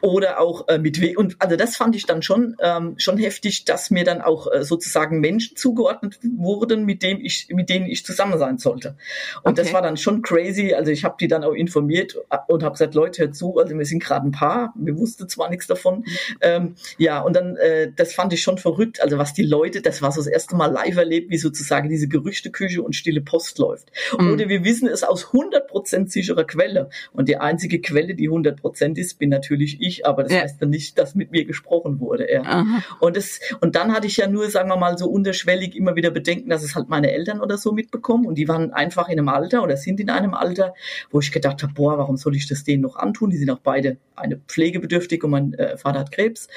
[0.00, 3.64] oder auch äh, mit We und also das fand ich dann schon ähm, schon heftig,
[3.64, 8.04] dass mir dann auch äh, sozusagen Menschen zugeordnet wurden, mit dem ich mit denen ich
[8.04, 8.96] zusammen sein sollte.
[9.42, 9.62] Und okay.
[9.62, 10.74] das war dann schon crazy.
[10.74, 12.16] Also ich habe die dann auch informiert
[12.48, 15.50] und habe gesagt, Leute, hört zu, also wir sind gerade ein Paar, wir wussten zwar
[15.50, 16.04] nichts davon.
[16.40, 20.02] Ähm, ja, und dann äh, das fand ich schon verrückt, also was die Leute, das
[20.02, 23.90] war so das erste Mal live erlebt, wie sozusagen diese Gerüchteküche und stille Post läuft.
[24.18, 24.32] Mhm.
[24.32, 29.18] Oder wir wissen es aus 100% sicherer Quelle und die einzige Quelle, die 100% ist,
[29.18, 30.40] bin natürlich natürlich ich, aber das ja.
[30.40, 32.30] heißt dann nicht, dass mit mir gesprochen wurde.
[32.32, 32.82] Ja.
[33.00, 36.10] Und das, und dann hatte ich ja nur, sagen wir mal, so unterschwellig immer wieder
[36.10, 38.26] Bedenken, dass es halt meine Eltern oder so mitbekommen.
[38.26, 40.74] Und die waren einfach in einem Alter oder sind in einem Alter,
[41.10, 43.30] wo ich gedacht habe, boah, warum soll ich das denen noch antun?
[43.30, 46.48] Die sind auch beide eine pflegebedürftig und mein äh, Vater hat Krebs.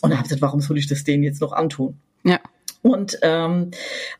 [0.00, 1.98] Und da habe ich gesagt, warum soll ich das denen jetzt noch antun?
[2.24, 2.40] Ja.
[2.86, 3.72] Und ähm,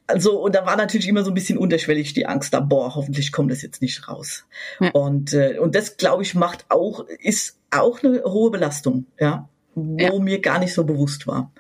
[0.09, 3.31] also und da war natürlich immer so ein bisschen unterschwellig die Angst da, boah, hoffentlich
[3.31, 4.45] kommt das jetzt nicht raus.
[4.81, 4.91] Ja.
[4.91, 9.97] Und äh, und das glaube ich macht auch ist auch eine hohe Belastung, ja, wo
[10.17, 10.19] ja.
[10.19, 11.53] mir gar nicht so bewusst war.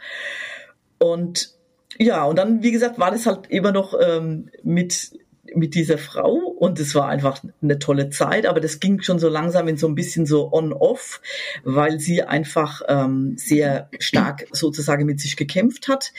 [0.98, 1.54] Und
[1.96, 5.12] ja, und dann wie gesagt war das halt immer noch ähm, mit
[5.54, 9.28] mit dieser Frau und es war einfach eine tolle Zeit, aber das ging schon so
[9.28, 11.20] langsam in so ein bisschen so on-off,
[11.62, 16.12] weil sie einfach ähm, sehr stark sozusagen mit sich gekämpft hat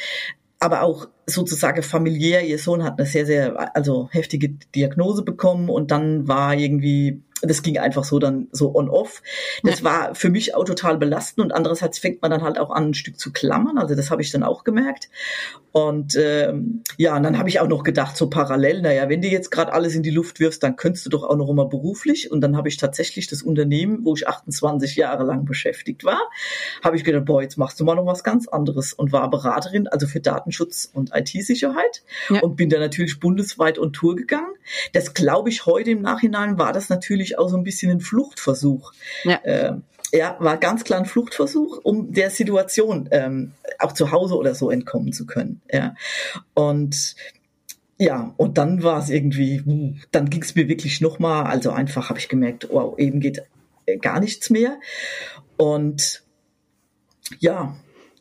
[0.60, 2.46] aber auch sozusagen familiär.
[2.46, 7.62] Ihr Sohn hat eine sehr, sehr, also heftige Diagnose bekommen und dann war irgendwie das
[7.62, 9.22] ging einfach so dann so on-off.
[9.64, 9.86] Das ja.
[9.86, 12.94] war für mich auch total belastend und andererseits fängt man dann halt auch an, ein
[12.94, 13.78] Stück zu klammern.
[13.78, 15.10] Also das habe ich dann auch gemerkt.
[15.72, 19.28] Und ähm, ja, und dann habe ich auch noch gedacht, so parallel, naja, wenn du
[19.28, 22.32] jetzt gerade alles in die Luft wirfst, dann könntest du doch auch noch immer beruflich.
[22.32, 26.20] Und dann habe ich tatsächlich das Unternehmen, wo ich 28 Jahre lang beschäftigt war,
[26.84, 29.88] habe ich gedacht, boah, jetzt machst du mal noch was ganz anderes und war Beraterin,
[29.88, 32.42] also für Datenschutz und IT-Sicherheit ja.
[32.42, 34.56] und bin dann natürlich bundesweit on Tour gegangen.
[34.94, 38.00] Das glaube ich heute im Nachhinein war das natürlich natürlich auch so ein bisschen ein
[38.00, 38.94] Fluchtversuch.
[39.24, 39.36] Ja.
[39.44, 39.74] Äh,
[40.14, 44.72] ja, war ganz klar ein Fluchtversuch, um der Situation ähm, auch zu Hause oder so
[44.72, 45.62] entkommen zu können.
[45.72, 45.96] Ja.
[46.54, 47.16] Und
[48.00, 52.20] ja, und dann war es irgendwie, dann ging es mir wirklich nochmal, also einfach habe
[52.20, 53.44] ich gemerkt, wow, eben geht
[53.86, 54.80] äh, gar nichts mehr.
[55.58, 56.24] Und
[57.40, 57.76] ja,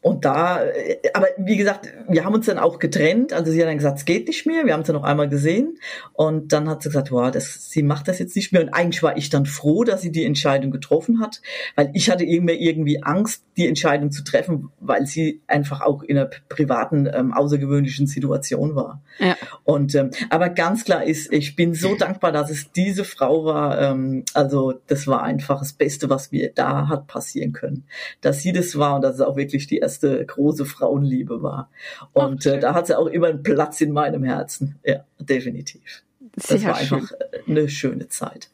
[0.07, 3.33] und da, äh, aber wie gesagt, wir haben uns dann auch getrennt.
[3.33, 4.65] Also sie hat dann gesagt, es geht nicht mehr.
[4.65, 5.79] Wir haben es dann noch einmal gesehen.
[6.13, 8.63] Und dann hat sie gesagt, wow, das, sie macht das jetzt nicht mehr.
[8.63, 11.43] Und eigentlich war ich dann froh, dass sie die Entscheidung getroffen hat,
[11.75, 16.17] weil ich hatte irgendwie, irgendwie Angst, die Entscheidung zu treffen, weil sie einfach auch in
[16.17, 19.03] einer privaten, ähm, außergewöhnlichen Situation war.
[19.19, 19.37] Ja.
[19.65, 23.81] Und ähm, aber ganz klar ist, ich bin so dankbar, dass es diese Frau war.
[23.81, 27.83] Ähm, also das war einfach das Beste, was mir da hat passieren können.
[28.21, 31.71] Dass sie das war und dass es auch wirklich die erste erste große Frauenliebe war.
[32.13, 34.79] Und äh, da hat sie auch immer einen Platz in meinem Herzen.
[34.85, 36.03] Ja, definitiv.
[36.35, 37.19] Das war einfach schön.
[37.47, 38.51] Äh, eine schöne Zeit.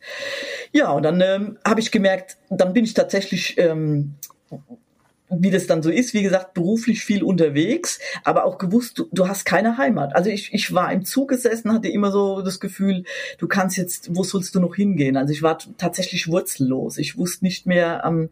[0.72, 4.14] Ja, und dann ähm, habe ich gemerkt, dann bin ich tatsächlich ähm,
[5.38, 9.28] wie das dann so ist, wie gesagt, beruflich viel unterwegs, aber auch gewusst, du, du
[9.28, 10.14] hast keine Heimat.
[10.14, 13.04] Also ich, ich war im Zug gesessen, hatte immer so das Gefühl,
[13.38, 15.16] du kannst jetzt, wo sollst du noch hingehen?
[15.16, 16.98] Also ich war tatsächlich wurzellos.
[16.98, 18.28] Ich wusste nicht mehr, ähm,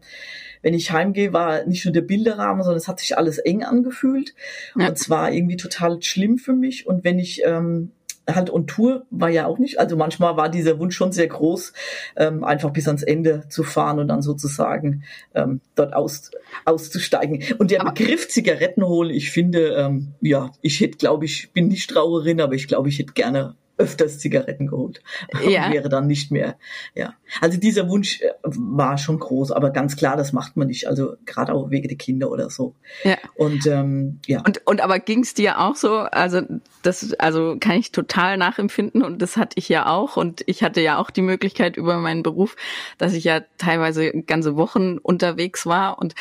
[0.61, 4.35] wenn ich heimgehe, war nicht nur der Bilderrahmen, sondern es hat sich alles eng angefühlt.
[4.77, 4.89] Ja.
[4.89, 6.85] Und zwar irgendwie total schlimm für mich.
[6.85, 7.91] Und wenn ich ähm,
[8.29, 9.79] halt und Tour war ja auch nicht.
[9.79, 11.73] Also manchmal war dieser Wunsch schon sehr groß,
[12.17, 15.03] ähm, einfach bis ans Ende zu fahren und dann sozusagen
[15.33, 16.31] ähm, dort aus,
[16.65, 17.43] auszusteigen.
[17.57, 21.67] Und der aber Begriff Zigaretten holen, ich finde, ähm, ja, ich hätte, glaube ich, bin
[21.67, 25.01] nicht Trauerin, aber ich glaube, ich hätte gerne öfters Zigaretten geholt.
[25.41, 25.71] Ja.
[25.71, 26.57] Wäre dann nicht mehr,
[26.93, 27.13] ja.
[27.41, 30.87] Also dieser Wunsch äh, war schon groß, aber ganz klar, das macht man nicht.
[30.87, 32.75] Also gerade auch wegen der Kinder oder so.
[33.03, 33.17] Ja.
[33.35, 34.43] Und ähm, ja.
[34.45, 35.95] Und, und aber ging es dir auch so?
[35.97, 36.41] Also
[36.83, 40.15] das, also kann ich total nachempfinden und das hatte ich ja auch.
[40.15, 42.55] Und ich hatte ja auch die Möglichkeit über meinen Beruf,
[42.97, 46.13] dass ich ja teilweise ganze Wochen unterwegs war und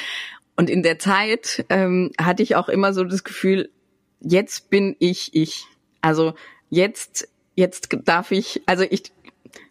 [0.56, 3.70] und in der Zeit ähm, hatte ich auch immer so das Gefühl,
[4.20, 5.64] jetzt bin ich ich.
[6.02, 6.34] Also
[6.68, 7.28] jetzt
[7.60, 9.12] jetzt darf ich, also ich,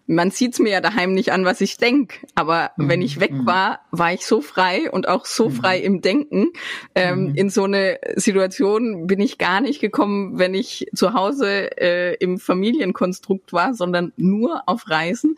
[0.08, 2.26] man sieht's mir ja daheim nicht an, was ich denk.
[2.36, 2.90] Aber mhm.
[2.90, 3.46] wenn ich weg mhm.
[3.46, 5.54] war, war ich so frei und auch so mhm.
[5.54, 6.48] frei im Denken.
[6.96, 7.36] Ähm, mhm.
[7.36, 12.40] In so eine Situation bin ich gar nicht gekommen, wenn ich zu Hause äh, im
[12.40, 15.36] Familienkonstrukt war, sondern nur auf Reisen.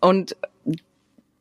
[0.00, 0.36] Und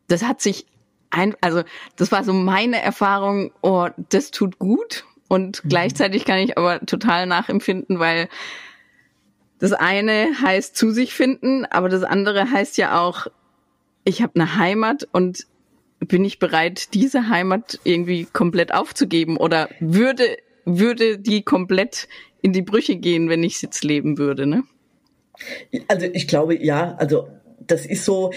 [0.08, 0.66] das hat sich
[1.10, 1.64] ein, also
[1.96, 5.06] das war so meine Erfahrung, oh, das tut gut.
[5.28, 5.70] Und mhm.
[5.70, 8.28] gleichzeitig kann ich aber total nachempfinden, weil
[9.62, 13.28] das eine heißt zu sich finden, aber das andere heißt ja auch,
[14.04, 15.45] ich habe eine Heimat und
[16.00, 22.08] bin ich bereit, diese Heimat irgendwie komplett aufzugeben oder würde würde die komplett
[22.41, 24.63] in die Brüche gehen, wenn ich jetzt leben würde, ne?
[25.88, 27.28] Also ich glaube ja, also
[27.60, 28.32] das ist so,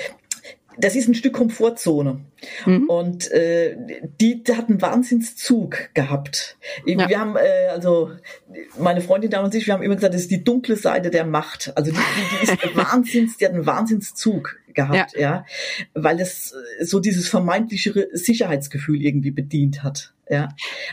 [0.79, 2.21] das ist ein Stück Komfortzone.
[2.67, 2.89] Mhm.
[2.89, 3.77] Und äh,
[4.21, 6.57] die, die hat einen Wahnsinnszug gehabt.
[6.85, 7.09] Ja.
[7.09, 8.11] Wir haben, äh, also
[8.79, 11.25] meine Freundin damals und ich, wir haben immer gesagt, das ist die dunkle Seite der
[11.25, 11.73] Macht.
[11.77, 15.21] Also die, die, die ist Wahnsinns, die hat einen Wahnsinnszug gehabt, ja.
[15.21, 15.47] ja,
[15.95, 20.13] weil es so dieses vermeintliche Sicherheitsgefühl irgendwie bedient hat.
[20.29, 20.49] Ja,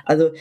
[0.05, 0.31] also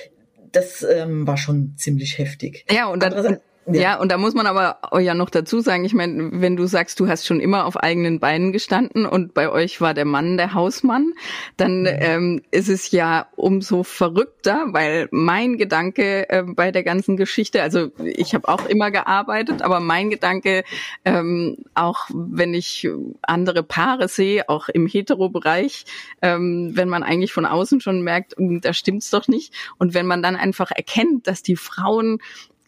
[0.53, 2.67] das ähm, war schon ziemlich heftig.
[2.71, 3.39] Ja, und dann,
[3.75, 3.81] ja.
[3.81, 7.01] ja, und da muss man aber ja noch dazu sagen, ich meine, wenn du sagst,
[7.01, 10.55] du hast schon immer auf eigenen Beinen gestanden und bei euch war der Mann der
[10.55, 11.13] Hausmann,
[11.57, 11.89] dann mhm.
[11.89, 17.91] ähm, ist es ja umso verrückter, weil mein Gedanke äh, bei der ganzen Geschichte, also
[17.99, 20.65] ich habe auch immer gearbeitet, aber mein Gedanke,
[21.05, 22.89] ähm, auch wenn ich
[23.23, 25.85] andere Paare sehe, auch im Hetero-Bereich,
[26.23, 30.07] ähm, wenn man eigentlich von außen schon merkt, hm, da stimmt's doch nicht, und wenn
[30.07, 32.19] man dann einfach erkennt, dass die Frauen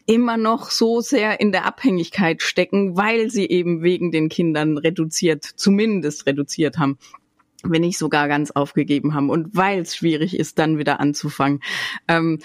[0.05, 5.43] immer noch so sehr in der Abhängigkeit stecken, weil sie eben wegen den Kindern reduziert,
[5.43, 6.97] zumindest reduziert haben
[7.63, 11.63] wenn nicht sogar ganz aufgegeben haben und weil es schwierig ist, dann wieder anzufangen.
[12.07, 12.39] Ähm,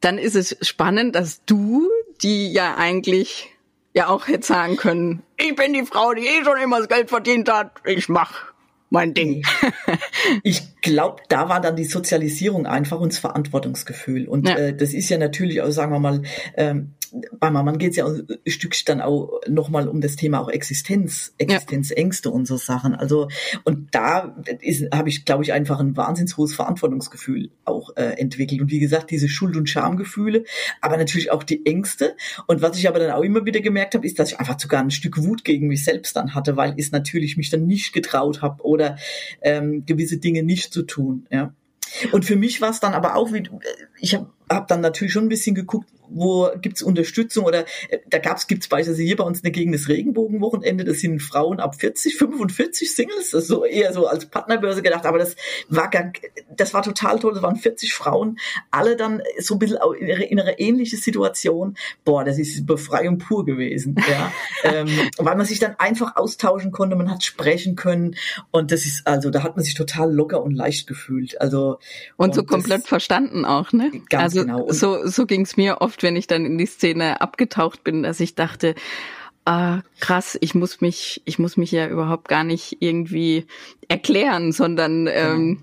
[0.00, 1.88] dann ist es spannend, dass du,
[2.22, 3.50] die ja eigentlich
[3.94, 7.08] ja auch hätte sagen können, ich bin die Frau, die eh schon immer das Geld
[7.08, 8.52] verdient hat, ich mach
[8.90, 9.44] mein Ding.
[10.42, 14.28] ich glaube, da war dann die Sozialisierung einfach und das Verantwortungsgefühl.
[14.28, 14.56] Und ja.
[14.56, 16.22] äh, das ist ja natürlich auch, sagen wir mal,
[16.56, 16.94] ähm,
[17.38, 21.34] bei Mann geht es ja ein Stück dann auch nochmal um das Thema auch Existenz,
[21.38, 22.34] Existenzängste ja.
[22.34, 22.94] und so Sachen.
[22.94, 23.28] Also
[23.64, 24.36] und da
[24.92, 28.60] habe ich, glaube ich, einfach ein wahnsinnig hohes Verantwortungsgefühl auch äh, entwickelt.
[28.60, 30.44] Und wie gesagt, diese Schuld- und Schamgefühle,
[30.80, 32.16] aber natürlich auch die Ängste.
[32.46, 34.80] Und was ich aber dann auch immer wieder gemerkt habe, ist, dass ich einfach sogar
[34.80, 38.42] ein Stück Wut gegen mich selbst dann hatte, weil ich natürlich mich dann nicht getraut
[38.42, 38.96] habe oder
[39.42, 41.26] ähm, gewisse Dinge nicht zu tun.
[41.30, 41.54] Ja.
[42.12, 43.48] Und für mich war es dann aber auch, wie
[44.00, 48.18] ich habe hab dann natürlich schon ein bisschen geguckt, wo gibt's Unterstützung oder äh, da
[48.18, 51.76] gab's gibt's beispielsweise hier bei uns in der Gegend das Regenbogenwochenende, das sind Frauen ab
[51.76, 55.36] 40, 45 Singles, das ist so eher so als Partnerbörse gedacht, aber das
[55.68, 56.12] war gar,
[56.56, 58.38] das war total toll, das waren 40 Frauen,
[58.70, 61.76] alle dann so ein bisschen in ihre, in ihre ähnliche Situation.
[62.04, 64.32] Boah, das ist Befreiung pur gewesen, ja,
[64.64, 68.16] ähm, weil man sich dann einfach austauschen konnte, man hat sprechen können
[68.50, 71.78] und das ist also, da hat man sich total locker und leicht gefühlt, also
[72.16, 73.90] und, und so komplett das, verstanden auch, ne?
[74.08, 74.62] Ganz also genau.
[74.62, 78.02] Und so so ging's mir oft oft, wenn ich dann in die Szene abgetaucht bin,
[78.02, 78.74] dass ich dachte,
[79.44, 83.46] ah, krass, ich muss mich, ich muss mich ja überhaupt gar nicht irgendwie
[83.88, 85.16] erklären, sondern genau.
[85.16, 85.62] ähm,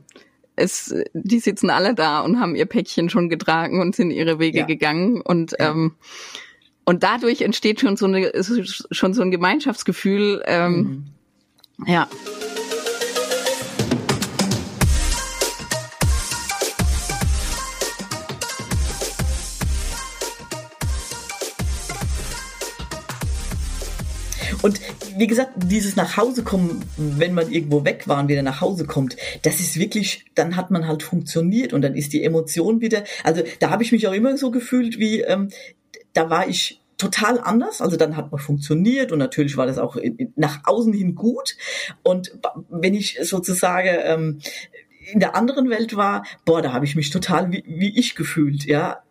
[0.58, 4.60] es, die sitzen alle da und haben ihr Päckchen schon getragen und sind ihre Wege
[4.60, 4.66] ja.
[4.66, 5.72] gegangen und ja.
[5.72, 5.94] ähm,
[6.88, 10.44] und dadurch entsteht schon so eine schon so ein Gemeinschaftsgefühl.
[10.46, 11.14] Ähm,
[11.78, 11.88] mhm.
[11.88, 12.08] Ja.
[24.66, 24.82] Und
[25.16, 28.88] wie gesagt, dieses nach Hause kommen, wenn man irgendwo weg war und wieder nach Hause
[28.88, 33.04] kommt, das ist wirklich, dann hat man halt funktioniert und dann ist die Emotion wieder,
[33.24, 35.50] also da habe ich mich auch immer so gefühlt, wie ähm,
[36.14, 37.80] da war ich total anders.
[37.80, 39.98] Also dann hat man funktioniert und natürlich war das auch
[40.36, 41.58] nach außen hin gut.
[42.02, 42.32] Und
[42.72, 44.40] wenn ich sozusagen ähm,
[45.14, 48.66] in der anderen Welt war, boah, da habe ich mich total wie, wie ich gefühlt,
[48.66, 49.04] ja.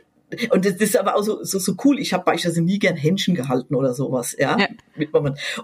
[0.50, 1.98] Und das ist aber auch so, so, so cool.
[1.98, 4.56] Ich habe beispielsweise nie gern Händchen gehalten oder sowas, ja.
[4.58, 4.68] ja.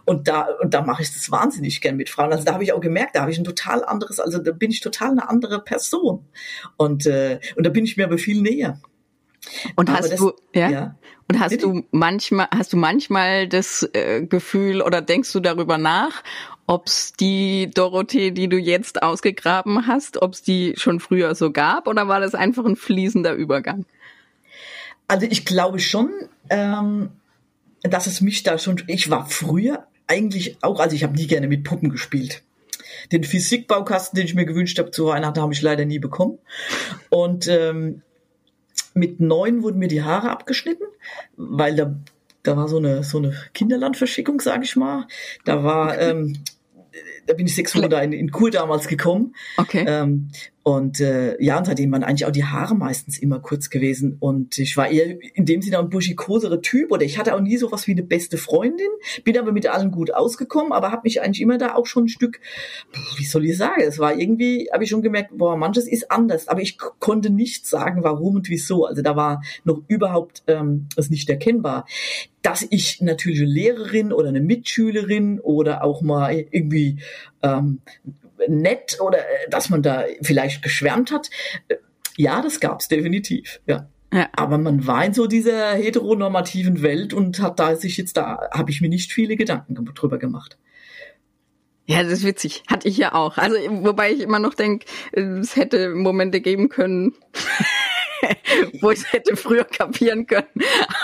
[0.05, 2.33] Und da, und da mache ich das wahnsinnig gern mit Frauen.
[2.33, 4.71] Also da habe ich auch gemerkt, da habe ich ein total anderes, also da bin
[4.71, 6.27] ich total eine andere Person.
[6.77, 8.81] Und, äh, und da bin ich mir aber viel näher.
[9.77, 10.71] Und aber hast das, du, ja?
[10.71, 10.97] ja?
[11.29, 11.67] Und hast Bitte?
[11.67, 16.23] du manchmal, hast du manchmal das äh, Gefühl oder denkst du darüber nach,
[16.67, 22.09] ob's die Dorothee, die du jetzt ausgegraben hast, ob's die schon früher so gab oder
[22.09, 23.87] war das einfach ein fließender Übergang?
[25.11, 26.09] Also ich glaube schon,
[26.51, 27.11] ähm,
[27.83, 28.81] dass es mich da schon.
[28.87, 32.45] Ich war früher eigentlich auch, also ich habe nie gerne mit Puppen gespielt.
[33.11, 36.39] Den Physikbaukasten, den ich mir gewünscht habe zu Weihnachten, habe ich leider nie bekommen.
[37.09, 38.03] Und ähm,
[38.95, 40.85] mit neun wurden mir die Haare abgeschnitten,
[41.37, 41.97] weil da
[42.45, 45.09] da war so eine so eine Kinderlandverschickung, sage ich mal.
[45.45, 46.39] Da war ähm,
[47.27, 49.35] da bin ich sechs Monate in, in Kur damals gekommen.
[49.57, 49.85] Okay.
[49.87, 50.31] Ähm,
[50.63, 54.19] und äh, ja, und seitdem waren eigentlich auch die Haare meistens immer kurz gewesen.
[54.21, 57.57] Und ich war eher in dem Sinne ein buschikosere Typ oder ich hatte auch nie
[57.57, 58.89] so was wie eine beste Freundin,
[59.25, 62.09] bin aber mit allen gut ausgekommen, aber habe mich eigentlich immer da auch schon ein
[62.09, 62.41] Stück,
[63.17, 66.47] wie soll ich sagen, es war irgendwie, habe ich schon gemerkt, boah, manches ist anders,
[66.47, 68.85] aber ich konnte nicht sagen, warum und wieso.
[68.85, 71.87] Also da war noch überhaupt ähm, es nicht erkennbar
[72.43, 76.99] dass ich natürlich eine Lehrerin oder eine Mitschülerin oder auch mal irgendwie
[77.43, 77.81] ähm,
[78.49, 81.31] nett oder äh, dass man da vielleicht geschwärmt hat.
[81.69, 81.77] Äh,
[82.17, 83.89] ja, das gab's definitiv, ja.
[84.13, 84.29] Ja.
[84.33, 88.71] Aber man war in so dieser heteronormativen Welt und hat da sich jetzt da, habe
[88.71, 90.59] ich mir nicht viele Gedanken drüber gemacht.
[91.87, 92.63] Ja, das ist witzig.
[92.69, 93.37] Hatte ich ja auch.
[93.37, 97.15] Also, wobei ich immer noch denke, es hätte Momente geben können,
[98.81, 100.49] wo ich es hätte früher kapieren können.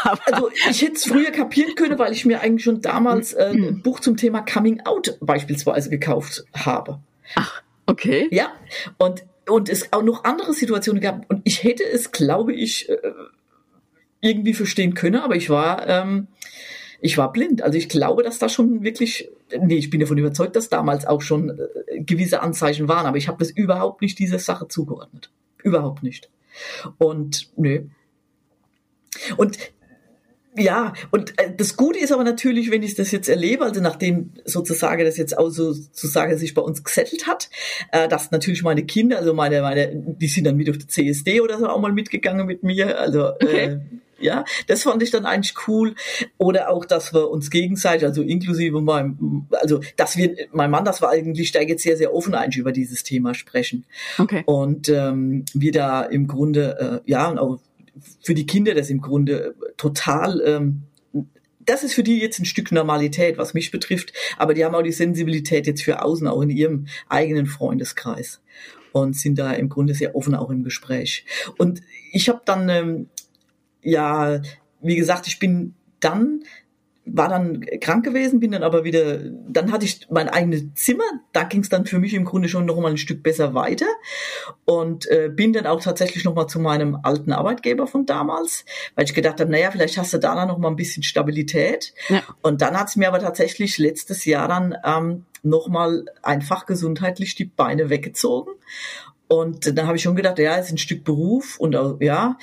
[0.03, 3.53] Aber also ich hätte es früher kapieren können, weil ich mir eigentlich schon damals äh,
[3.53, 7.01] ein Buch zum Thema Coming Out beispielsweise gekauft habe.
[7.35, 8.29] Ach, okay.
[8.31, 8.53] Ja,
[8.99, 11.29] und, und es auch noch andere Situationen gab.
[11.31, 12.97] Und ich hätte es, glaube ich, äh,
[14.21, 16.29] irgendwie verstehen können, aber ich war, ähm,
[17.01, 17.63] ich war blind.
[17.63, 21.23] Also ich glaube, dass da schon wirklich, nee, ich bin davon überzeugt, dass damals auch
[21.23, 25.31] schon äh, gewisse Anzeichen waren, aber ich habe das überhaupt nicht dieser Sache zugeordnet.
[25.63, 26.31] Überhaupt nicht.
[26.99, 27.85] Und nö.
[29.37, 29.59] Und
[30.59, 34.33] ja, und äh, das Gute ist aber natürlich, wenn ich das jetzt erlebe, also nachdem
[34.45, 37.51] sozusagen das jetzt auch so sozusagen sich bei uns gesettelt hat,
[37.93, 41.43] äh, dass natürlich meine Kinder, also meine, meine, die sind dann mit auf die CSD
[41.43, 43.65] oder so auch mal mitgegangen mit mir, also okay.
[43.65, 43.79] äh,
[44.19, 45.95] ja, das fand ich dann eigentlich cool.
[46.39, 51.03] Oder auch, dass wir uns gegenseitig, also inklusive meinem, also dass wir, mein Mann, das
[51.03, 53.85] war eigentlich, da jetzt sehr, sehr offen eigentlich über dieses Thema sprechen.
[54.19, 54.43] Okay.
[54.47, 57.59] Und ähm, wir da im Grunde, äh, ja, und auch
[58.23, 60.83] für die Kinder das im Grunde total ähm,
[61.67, 64.83] das ist für die jetzt ein Stück Normalität, was mich betrifft, aber die haben auch
[64.83, 68.41] die Sensibilität jetzt für außen, auch in ihrem eigenen Freundeskreis
[68.93, 71.27] und sind da im Grunde sehr offen auch im Gespräch.
[71.59, 73.09] Und ich habe dann, ähm,
[73.87, 74.41] ja,
[74.83, 76.43] wie gesagt, ich bin dann
[77.09, 79.19] war dann krank gewesen, bin dann aber wieder,
[79.49, 82.67] dann hatte ich mein eigenes Zimmer, da ging es dann für mich im Grunde schon
[82.67, 83.87] noch mal ein Stück besser weiter
[84.65, 88.65] und äh, bin dann auch tatsächlich noch mal zu meinem alten Arbeitgeber von damals,
[88.97, 91.95] weil ich gedacht habe, naja, vielleicht hast du da noch mal ein bisschen Stabilität.
[92.09, 92.25] Ja.
[92.43, 97.37] Und dann hat es mir aber tatsächlich letztes Jahr dann ähm, noch mal einfach gesundheitlich
[97.37, 98.53] die Beine weggezogen
[99.29, 102.39] und dann habe ich schon gedacht, ja, es ist ein Stück Beruf und auch, ja,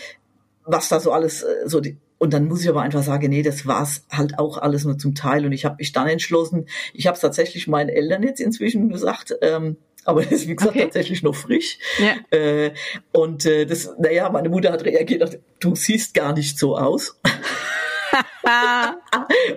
[0.65, 3.41] was da so alles, äh, so die, und dann muss ich aber einfach sagen, nee,
[3.41, 5.45] das war's halt auch alles nur zum Teil.
[5.45, 9.35] Und ich habe mich dann entschlossen, ich habe es tatsächlich meinen Eltern jetzt inzwischen gesagt,
[9.41, 10.85] ähm, aber das ist, wie gesagt, okay.
[10.85, 11.77] tatsächlich noch frisch.
[11.99, 12.37] Ja.
[12.37, 12.71] Äh,
[13.11, 17.19] und äh, das, naja, meine Mutter hat reagiert, du siehst gar nicht so aus.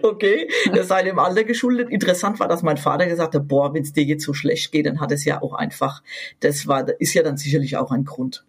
[0.03, 1.91] okay, das sei dem Alter geschuldet.
[1.91, 4.87] Interessant war, dass mein Vater gesagt hat, boah, wenn es dir jetzt so schlecht geht,
[4.87, 6.03] dann hat es ja auch einfach,
[6.41, 8.45] das war, ist ja dann sicherlich auch ein Grund.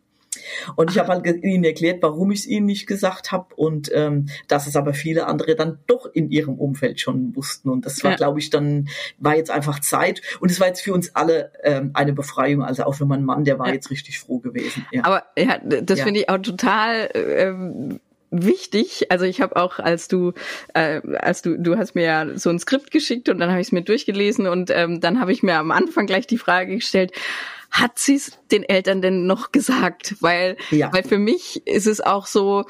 [0.75, 4.27] Und ich habe halt ihnen erklärt, warum ich es ihnen nicht gesagt habe und ähm,
[4.47, 7.69] dass es aber viele andere dann doch in ihrem Umfeld schon wussten.
[7.69, 8.17] Und das war, ja.
[8.17, 10.21] glaube ich, dann war jetzt einfach Zeit.
[10.39, 12.63] Und es war jetzt für uns alle ähm, eine Befreiung.
[12.63, 13.73] Also auch für meinen Mann, der war ja.
[13.73, 14.85] jetzt richtig froh gewesen.
[14.91, 15.03] Ja.
[15.05, 17.09] Aber ja, das finde ich auch total.
[17.13, 17.99] Ähm
[18.29, 19.09] wichtig.
[19.09, 20.33] Also ich habe auch, als du,
[20.73, 23.67] äh, als du, du hast mir ja so ein Skript geschickt und dann habe ich
[23.67, 27.13] es mir durchgelesen und ähm, dann habe ich mir am Anfang gleich die Frage gestellt,
[27.71, 30.15] hat sie es den Eltern denn noch gesagt?
[30.19, 30.91] Weil, ja.
[30.93, 32.65] weil für mich ist es auch so,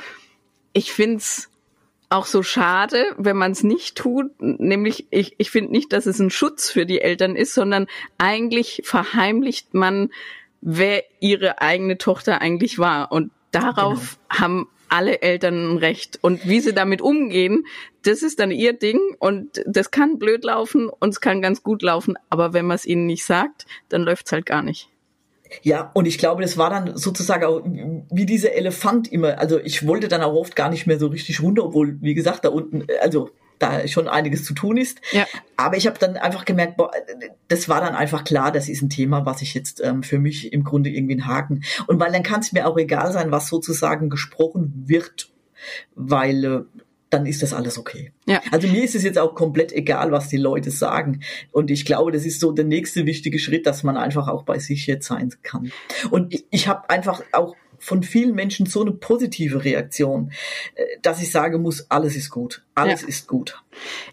[0.74, 1.50] ich find's
[2.10, 4.32] auch so schade, wenn man es nicht tut.
[4.40, 7.88] Nämlich, ich, ich finde nicht, dass es ein Schutz für die Eltern ist, sondern
[8.18, 10.12] eigentlich verheimlicht man,
[10.62, 13.12] wer ihre eigene Tochter eigentlich war.
[13.12, 14.42] Und darauf genau.
[14.42, 16.20] haben alle Eltern ein Recht.
[16.22, 17.66] Und wie sie damit umgehen,
[18.04, 21.82] das ist dann ihr Ding und das kann blöd laufen und es kann ganz gut
[21.82, 24.90] laufen, aber wenn man es ihnen nicht sagt, dann läuft es halt gar nicht.
[25.62, 29.40] Ja, und ich glaube, das war dann sozusagen auch wie dieser Elefant immer.
[29.40, 32.46] Also ich wollte dann auch oft gar nicht mehr so richtig runter, obwohl, wie gesagt,
[32.46, 33.30] da unten, also
[33.60, 35.00] da schon einiges zu tun ist.
[35.12, 35.26] Ja.
[35.56, 36.92] Aber ich habe dann einfach gemerkt, boah,
[37.48, 40.54] das war dann einfach klar, das ist ein Thema, was ich jetzt ähm, für mich
[40.54, 41.64] im Grunde irgendwie einen Haken.
[41.88, 45.32] Und weil dann kann es mir auch egal sein, was sozusagen gesprochen wird,
[45.96, 46.62] weil äh,
[47.10, 48.12] dann ist das alles okay.
[48.26, 48.42] Ja.
[48.52, 51.22] Also mir ist es jetzt auch komplett egal, was die Leute sagen.
[51.52, 54.60] Und ich glaube, das ist so der nächste wichtige Schritt, dass man einfach auch bei
[54.60, 55.72] sich jetzt sein kann.
[56.12, 60.32] Und ich, ich habe einfach auch von vielen Menschen so eine positive Reaktion,
[60.76, 62.64] äh, dass ich sagen muss, alles ist gut.
[62.76, 63.08] Alles ja.
[63.08, 63.62] ist gut.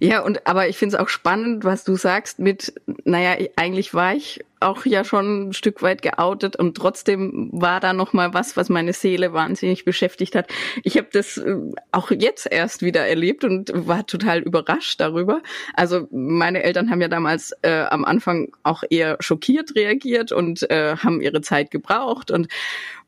[0.01, 4.15] Ja, und aber ich finde es auch spannend, was du sagst mit, naja, eigentlich war
[4.15, 8.57] ich auch ja schon ein Stück weit geoutet und trotzdem war da noch mal was,
[8.57, 10.49] was meine Seele wahnsinnig beschäftigt hat.
[10.83, 11.57] Ich habe das äh,
[11.93, 15.43] auch jetzt erst wieder erlebt und war total überrascht darüber.
[15.75, 20.97] Also meine Eltern haben ja damals äh, am Anfang auch eher schockiert reagiert und äh,
[20.97, 22.49] haben ihre Zeit gebraucht und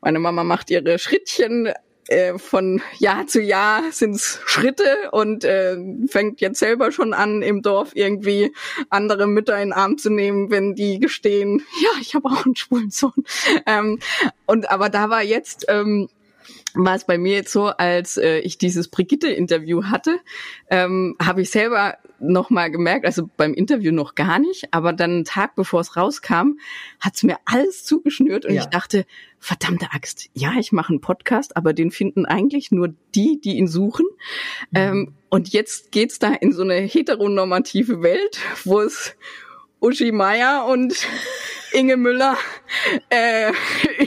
[0.00, 1.72] meine Mama macht ihre Schrittchen
[2.08, 5.76] äh, von Jahr zu Jahr sind's Schritte und äh,
[6.08, 8.52] fängt jetzt selber schon an, im Dorf irgendwie
[8.90, 12.56] andere Mütter in den Arm zu nehmen, wenn die gestehen, ja, ich habe auch einen
[12.56, 13.24] schwulen Sohn.
[13.66, 13.98] Ähm,
[14.46, 16.08] und aber da war jetzt ähm,
[16.74, 20.18] war es bei mir jetzt so, als äh, ich dieses Brigitte-Interview hatte,
[20.70, 25.10] ähm, habe ich selber noch mal gemerkt, also beim Interview noch gar nicht, aber dann
[25.10, 26.58] einen Tag bevor es rauskam,
[27.00, 28.62] hat's mir alles zugeschnürt und ja.
[28.62, 29.04] ich dachte,
[29.38, 33.68] verdammte Axt, ja, ich mache einen Podcast, aber den finden eigentlich nur die, die ihn
[33.68, 34.06] suchen.
[34.70, 34.76] Mhm.
[34.76, 39.14] Ähm, und jetzt geht's da in so eine heteronormative Welt, wo es
[39.80, 41.06] Uschi Meier und
[41.76, 42.36] Inge Müller
[43.10, 43.52] äh,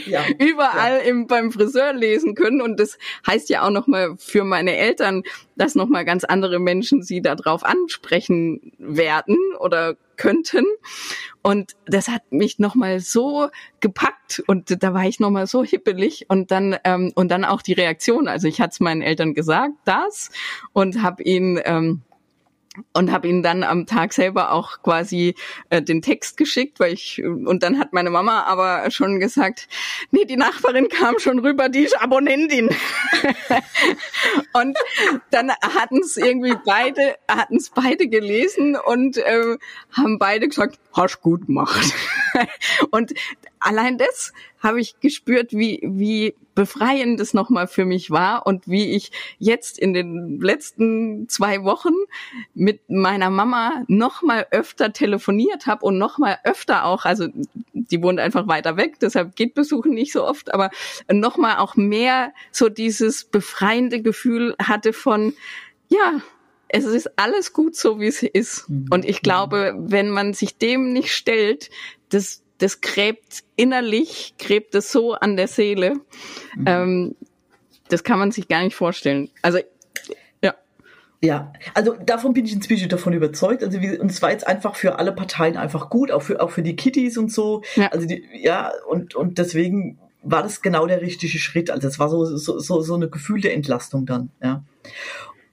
[0.07, 1.03] ja, überall ja.
[1.03, 2.61] Im, beim Friseur lesen können.
[2.61, 2.97] Und das
[3.27, 5.23] heißt ja auch nochmal für meine Eltern,
[5.55, 10.65] dass nochmal ganz andere Menschen sie darauf ansprechen werden oder könnten.
[11.41, 13.49] Und das hat mich nochmal so
[13.79, 17.73] gepackt und da war ich nochmal so hippelig und dann ähm, und dann auch die
[17.73, 18.27] Reaktion.
[18.27, 20.31] Also ich hatte es meinen Eltern gesagt, das
[20.73, 22.01] und habe ihnen ähm,
[22.93, 25.35] und habe ihnen dann am Tag selber auch quasi
[25.69, 29.67] äh, den Text geschickt, weil ich und dann hat meine Mama aber schon gesagt,
[30.11, 32.69] nee, die Nachbarin kam schon rüber, die ist Abonnentin.
[34.53, 34.77] und
[35.31, 39.57] dann hatten es irgendwie beide hatten es beide gelesen und äh,
[39.91, 41.93] haben beide gesagt, hast gut gemacht.
[42.91, 43.13] und
[43.59, 48.95] allein das habe ich gespürt, wie, wie befreiend es nochmal für mich war und wie
[48.95, 51.93] ich jetzt in den letzten zwei Wochen
[52.53, 57.27] mit meiner Mama nochmal öfter telefoniert habe und nochmal öfter auch, also
[57.73, 60.69] die wohnt einfach weiter weg, deshalb geht Besuchen nicht so oft, aber
[61.11, 65.33] nochmal auch mehr so dieses befreiende Gefühl hatte von,
[65.87, 66.21] ja,
[66.69, 68.69] es ist alles gut so, wie es ist.
[68.69, 68.87] Mhm.
[68.91, 71.69] Und ich glaube, wenn man sich dem nicht stellt,
[72.09, 75.95] das das gräbt innerlich, gräbt es so an der Seele.
[76.55, 76.65] Mhm.
[76.65, 77.15] Ähm,
[77.87, 79.29] das kann man sich gar nicht vorstellen.
[79.41, 79.59] Also
[80.43, 80.53] ja.
[81.21, 83.63] Ja, also davon bin ich inzwischen davon überzeugt.
[83.63, 86.51] Also wir, und es war jetzt einfach für alle Parteien einfach gut, auch für auch
[86.51, 87.63] für die Kitties und so.
[87.75, 87.87] Ja.
[87.87, 91.71] Also die, ja und und deswegen war das genau der richtige Schritt.
[91.71, 94.29] Also es war so so so, so eine gefühlte Entlastung dann.
[94.41, 94.63] Ja,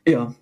[0.06, 0.34] ja.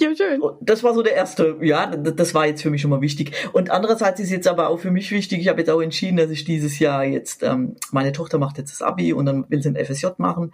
[0.00, 0.42] Ja, schön.
[0.60, 3.32] Das war so der erste, ja, das war jetzt für mich schon mal wichtig.
[3.52, 6.30] Und andererseits ist jetzt aber auch für mich wichtig, ich habe jetzt auch entschieden, dass
[6.30, 9.68] ich dieses Jahr jetzt, ähm, meine Tochter macht jetzt das Abi und dann will sie
[9.68, 10.52] ein FSJ machen.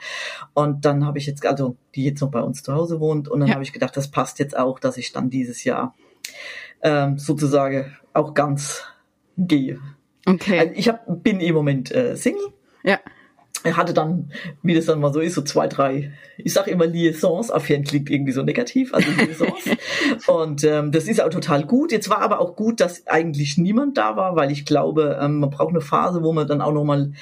[0.53, 3.41] Und dann habe ich jetzt, also die jetzt noch bei uns zu Hause wohnt, und
[3.41, 3.55] dann ja.
[3.55, 5.95] habe ich gedacht, das passt jetzt auch, dass ich dann dieses Jahr
[6.83, 8.85] ähm, sozusagen auch ganz
[9.39, 9.81] gehe.
[10.27, 10.59] Okay.
[10.59, 12.53] Also ich hab, bin im Moment äh, Single.
[12.83, 12.99] Ja
[13.63, 14.33] er hatte dann,
[14.63, 18.11] wie das dann mal so ist, so zwei, drei, ich sag immer Liaisons, Affären klingt
[18.11, 19.77] irgendwie so negativ, also Liaisons.
[20.27, 21.93] und ähm, das ist auch total gut.
[21.93, 25.51] Jetzt war aber auch gut, dass eigentlich niemand da war, weil ich glaube, ähm, man
[25.51, 27.13] braucht eine Phase, wo man dann auch nochmal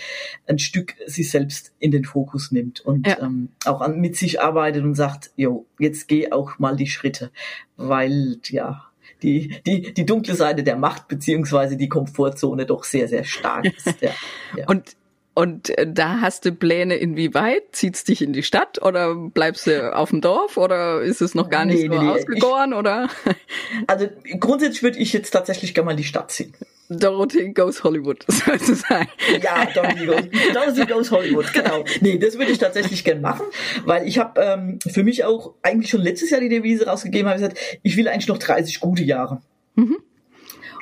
[0.47, 3.18] ein Stück sich selbst in den Fokus nimmt und ja.
[3.20, 7.30] ähm, auch an, mit sich arbeitet und sagt, jo, jetzt geh auch mal die Schritte,
[7.76, 8.89] weil ja,
[9.22, 13.89] die, die, die dunkle Seite der Macht beziehungsweise die Komfortzone doch sehr, sehr stark ist.
[14.01, 14.11] Ja,
[14.57, 14.66] ja.
[14.68, 14.97] Und
[15.39, 17.62] und äh, da hast du Pläne, inwieweit?
[17.70, 21.49] Zieht's dich in die Stadt oder bleibst du auf dem Dorf oder ist es noch
[21.49, 23.09] gar nicht nee, so nee, ausgegoren ich, oder?
[23.86, 24.09] Also
[24.41, 26.55] grundsätzlich würde ich jetzt tatsächlich gerne mal in die Stadt ziehen.
[26.89, 29.09] Dorothy goes Hollywood, sozusagen.
[29.41, 30.22] Ja, Dorothy goes,
[30.53, 31.84] Dorothy goes Hollywood, genau.
[32.01, 33.47] Nee, das würde ich tatsächlich gerne machen,
[33.84, 37.39] weil ich habe ähm, für mich auch eigentlich schon letztes Jahr die Devise rausgegeben, habe
[37.39, 39.41] gesagt, ich will eigentlich noch 30 gute Jahre.
[39.76, 39.99] Mhm.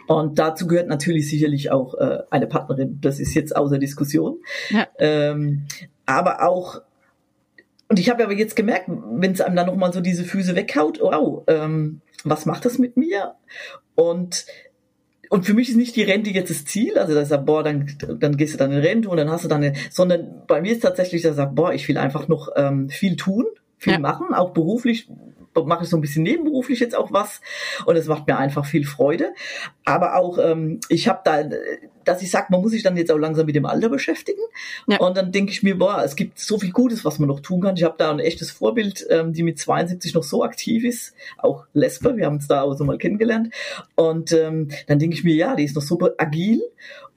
[0.07, 2.99] Und dazu gehört natürlich sicherlich auch äh, eine Partnerin.
[3.01, 4.39] Das ist jetzt außer Diskussion.
[4.71, 4.87] Ja.
[4.99, 5.67] Ähm,
[6.07, 6.83] aber auch
[7.89, 10.99] und ich habe aber jetzt gemerkt, wenn es einem dann nochmal so diese Füße weghaut,
[11.01, 13.35] wow, ähm, was macht das mit mir?
[13.95, 14.47] Und
[15.29, 17.65] und für mich ist nicht die Rente jetzt das Ziel, also dass ich sage, boah,
[17.65, 17.89] dann,
[18.21, 20.73] dann gehst du dann in Rente und dann hast du dann, eine, sondern bei mir
[20.73, 23.45] ist tatsächlich, dass ich sage, boah, ich will einfach noch ähm, viel tun,
[23.77, 23.99] viel ja.
[23.99, 25.09] machen, auch beruflich
[25.65, 27.41] mache ich so ein bisschen nebenberuflich jetzt auch was
[27.85, 29.33] und es macht mir einfach viel Freude.
[29.85, 31.45] Aber auch, ähm, ich habe da,
[32.05, 34.41] dass ich sage, man muss sich dann jetzt auch langsam mit dem Alter beschäftigen.
[34.87, 34.99] Ja.
[34.99, 37.61] Und dann denke ich mir, boah, es gibt so viel Gutes, was man noch tun
[37.61, 37.77] kann.
[37.77, 41.67] Ich habe da ein echtes Vorbild, ähm, die mit 72 noch so aktiv ist, auch
[41.73, 43.55] Lesbe, wir haben uns da auch so mal kennengelernt.
[43.95, 46.63] Und ähm, dann denke ich mir, ja, die ist noch super agil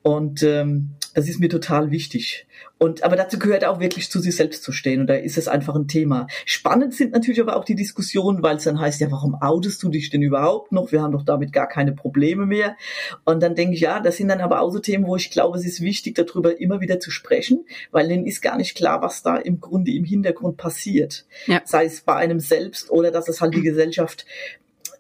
[0.01, 2.45] und ähm, das ist mir total wichtig.
[2.77, 5.01] Und, aber dazu gehört auch wirklich zu sich selbst zu stehen.
[5.01, 6.27] Und da ist es einfach ein Thema.
[6.45, 9.89] Spannend sind natürlich aber auch die Diskussionen, weil es dann heißt, ja, warum outest du
[9.89, 10.91] dich denn überhaupt noch?
[10.91, 12.77] Wir haben doch damit gar keine Probleme mehr.
[13.25, 15.57] Und dann denke ich, ja, das sind dann aber auch so Themen, wo ich glaube,
[15.57, 19.21] es ist wichtig, darüber immer wieder zu sprechen, weil denen ist gar nicht klar, was
[19.23, 21.25] da im Grunde im Hintergrund passiert.
[21.47, 21.61] Ja.
[21.65, 24.25] Sei es bei einem selbst oder dass es halt die Gesellschaft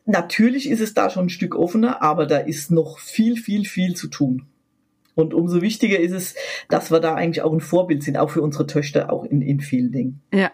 [0.05, 3.95] Natürlich ist es da schon ein Stück offener, aber da ist noch viel, viel, viel
[3.95, 4.48] zu tun.
[5.19, 6.35] Und umso wichtiger ist es,
[6.69, 9.59] dass wir da eigentlich auch ein Vorbild sind, auch für unsere Töchter, auch in, in
[9.59, 10.21] vielen Dingen.
[10.33, 10.51] Ja.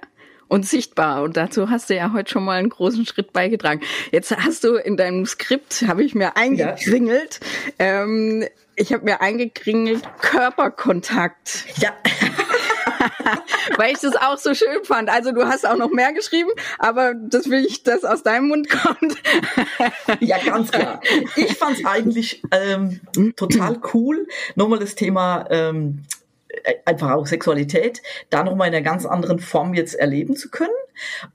[0.48, 1.24] Und sichtbar.
[1.24, 3.82] Und dazu hast du ja heute schon mal einen großen Schritt beigetragen.
[4.12, 7.40] Jetzt hast du in deinem Skript, habe ich mir eingekringelt,
[7.80, 8.04] ja.
[8.04, 8.46] ähm,
[8.76, 11.66] ich habe mir eingekringelt Körperkontakt.
[11.80, 11.94] Ja.
[13.78, 15.10] Weil ich das auch so schön fand.
[15.10, 18.70] Also du hast auch noch mehr geschrieben, aber das will ich, dass aus deinem Mund
[18.70, 19.16] kommt.
[20.20, 21.02] ja, ganz klar.
[21.36, 23.02] Ich fand es eigentlich ähm,
[23.36, 24.28] total cool.
[24.56, 26.04] Nochmal das Thema ähm,
[26.86, 30.70] einfach auch Sexualität, da nochmal in einer ganz anderen Form jetzt erleben zu können.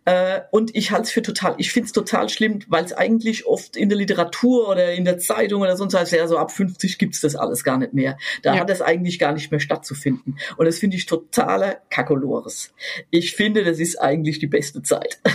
[0.05, 3.47] Äh, und ich halte es für total, ich finde es total schlimm, weil es eigentlich
[3.47, 6.99] oft in der Literatur oder in der Zeitung oder sonst heißt, ja, so ab 50
[6.99, 8.17] gibt's das alles gar nicht mehr.
[8.43, 8.61] Da ja.
[8.61, 10.39] hat es eigentlich gar nicht mehr stattzufinden.
[10.57, 12.73] Und das finde ich totaler Kakolores.
[13.11, 15.21] Ich finde, das ist eigentlich die beste Zeit.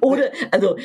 [0.00, 0.76] Oder, also,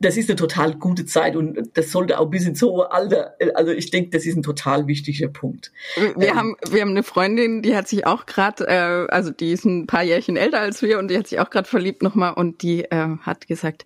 [0.00, 3.72] das ist eine total gute Zeit und das sollte auch bis ins hohe Alter, also
[3.72, 5.72] ich denke, das ist ein total wichtiger Punkt.
[6.16, 9.52] Wir ähm, haben, wir haben eine Freundin, die hat sich auch gerade, äh, also die
[9.52, 12.34] ist ein paar Jährchen älter als wir und die hat sich auch gerade verliebt nochmal
[12.34, 13.84] und die äh, hat gesagt,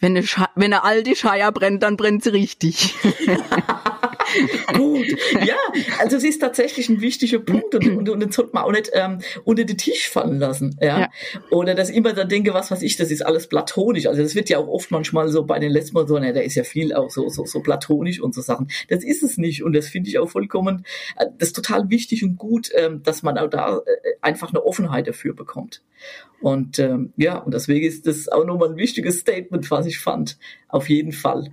[0.00, 2.94] wenn eine, Scha wenn eine alte Scheier brennt, dann brennt sie richtig.
[4.74, 5.06] Gut,
[5.44, 5.56] ja,
[5.98, 8.90] also es ist tatsächlich ein wichtiger Punkt und, und, und den sollte man auch nicht
[8.92, 11.00] ähm, unter den Tisch fallen lassen, ja?
[11.00, 11.10] ja.
[11.50, 14.06] Oder dass ich immer dann denke, was weiß ich, das ist alles platonisch.
[14.06, 16.40] Also das wird ja auch oft manchmal so bei den letzten Mal so, ne, da
[16.40, 18.68] ist ja viel auch so, so, so platonisch und so Sachen.
[18.88, 20.84] Das ist es nicht und das finde ich auch vollkommen,
[21.16, 23.80] äh, das ist total wichtig und gut, ähm, dass man auch da äh,
[24.20, 25.82] einfach eine Offenheit dafür bekommt.
[26.40, 30.38] Und ähm, ja, und deswegen ist das auch nochmal ein wichtiges Statement, was ich fand.
[30.68, 31.52] Auf jeden Fall.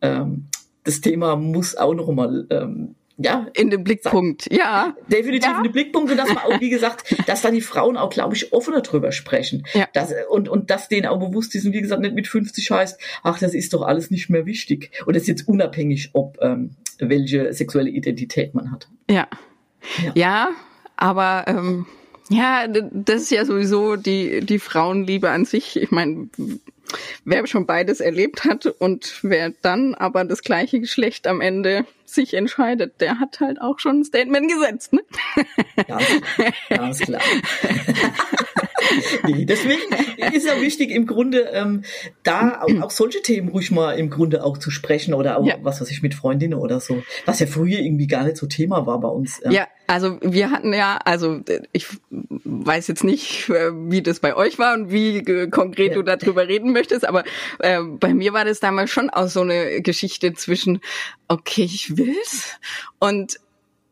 [0.00, 0.48] Ähm,
[0.84, 4.96] das Thema muss auch noch mal ähm, ja, in den Blickpunkt, ja.
[5.06, 5.58] Definitiv ja.
[5.58, 8.34] in den Blickpunkt und dass man auch, wie gesagt, dass da die Frauen auch, glaube
[8.34, 9.64] ich, offener drüber sprechen.
[9.74, 9.86] Ja.
[9.92, 13.00] Das, und, und dass denen auch bewusst ist und wie gesagt, nicht mit 50 heißt,
[13.22, 14.90] ach, das ist doch alles nicht mehr wichtig.
[15.06, 18.88] Und das ist jetzt unabhängig, ob ähm, welche sexuelle Identität man hat.
[19.10, 19.28] Ja.
[20.04, 20.48] Ja, ja
[20.96, 21.86] aber ähm,
[22.28, 25.76] ja, das ist ja sowieso die, die Frauenliebe an sich.
[25.76, 26.28] Ich meine,
[27.24, 32.34] wer schon beides erlebt hat und wer dann aber das gleiche Geschlecht am Ende sich
[32.34, 34.92] entscheidet, der hat halt auch schon ein Statement gesetzt.
[34.92, 35.00] Ne?
[35.88, 36.04] Ganz,
[36.68, 37.22] ganz klar.
[39.24, 39.80] nee, deswegen
[40.32, 41.82] ist ja wichtig im Grunde ähm,
[42.22, 45.56] da auch, auch, solche Themen ruhig mal im Grunde auch zu sprechen oder auch ja.
[45.62, 48.86] was weiß ich mit Freundinnen oder so, was ja früher irgendwie gar nicht so Thema
[48.86, 49.40] war bei uns.
[49.44, 51.40] Ja, ja also wir hatten ja, also
[51.72, 51.88] ich
[52.52, 55.94] weiß jetzt nicht, äh, wie das bei euch war und wie äh, konkret ja.
[55.94, 57.24] du darüber reden möchtest, aber
[57.58, 60.80] äh, bei mir war das damals schon auch so eine Geschichte zwischen,
[61.28, 62.58] okay, ich will's
[62.98, 63.38] und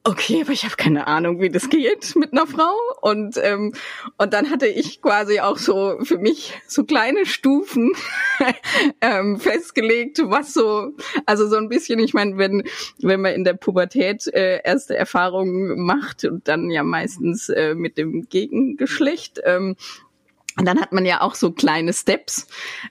[0.05, 2.75] okay, aber ich habe keine Ahnung, wie das geht mit einer Frau.
[3.01, 3.73] Und, ähm,
[4.19, 7.93] und dann hatte ich quasi auch so für mich so kleine Stufen
[9.01, 10.93] ähm, festgelegt, was so,
[11.27, 12.65] also so ein bisschen, ich meine, wenn,
[13.01, 17.99] wenn man in der Pubertät äh, erste Erfahrungen macht und dann ja meistens äh, mit
[17.99, 19.77] dem Gegengeschlecht, ähm,
[20.59, 22.47] und dann hat man ja auch so kleine Steps.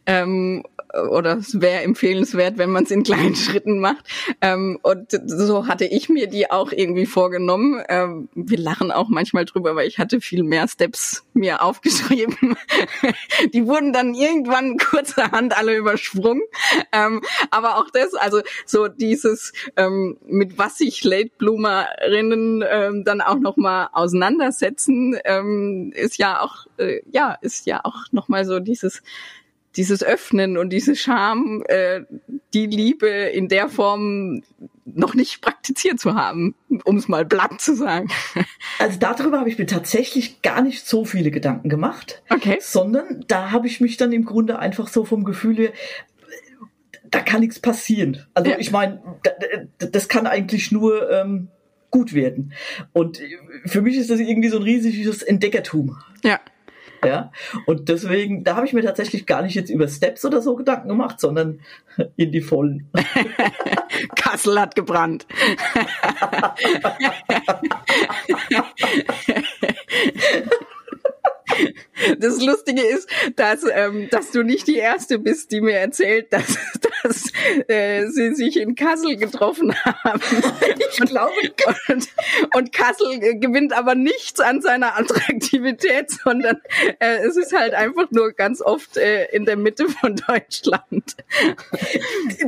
[0.05, 4.05] Ähm, oder es wäre empfehlenswert, wenn man es in kleinen Schritten macht.
[4.41, 7.83] Ähm, und so hatte ich mir die auch irgendwie vorgenommen.
[7.89, 12.57] Ähm, wir lachen auch manchmal drüber, weil ich hatte viel mehr Steps mir aufgeschrieben.
[13.53, 16.41] die wurden dann irgendwann kurzerhand alle übersprungen.
[16.91, 23.21] Ähm, aber auch das, also so dieses, ähm, mit was sich Late Bloomerinnen ähm, dann
[23.21, 29.01] auch nochmal auseinandersetzen, ähm, ist ja auch, äh, ja, ist ja auch nochmal so dieses
[29.75, 32.01] dieses Öffnen und diese Scham, äh,
[32.53, 34.41] die Liebe in der Form
[34.85, 38.09] noch nicht praktiziert zu haben, um es mal platt zu sagen.
[38.79, 42.57] Also darüber habe ich mir tatsächlich gar nicht so viele Gedanken gemacht, okay.
[42.61, 45.73] sondern da habe ich mich dann im Grunde einfach so vom Gefühl her,
[47.03, 48.25] da kann nichts passieren.
[48.33, 48.57] Also ja.
[48.57, 49.01] ich meine,
[49.77, 51.49] das kann eigentlich nur ähm,
[51.91, 52.53] gut werden.
[52.93, 53.19] Und
[53.65, 55.97] für mich ist das irgendwie so ein riesiges Entdeckertum.
[56.23, 56.39] Ja.
[57.05, 57.31] Ja,
[57.65, 60.89] und deswegen, da habe ich mir tatsächlich gar nicht jetzt über Steps oder so Gedanken
[60.89, 61.61] gemacht, sondern
[62.17, 62.89] in die Vollen.
[64.15, 65.25] Kassel hat gebrannt.
[72.19, 76.45] Das Lustige ist, dass, ähm, dass du nicht die Erste bist, die mir erzählt, dass,
[76.45, 76.78] dass
[77.67, 80.21] äh, sie sich in Kassel getroffen haben.
[80.91, 81.31] Ich glaube.
[81.87, 82.07] Und,
[82.55, 86.59] und Kassel gewinnt aber nichts an seiner Attraktivität, sondern
[86.99, 91.15] äh, es ist halt einfach nur ganz oft äh, in der Mitte von Deutschland.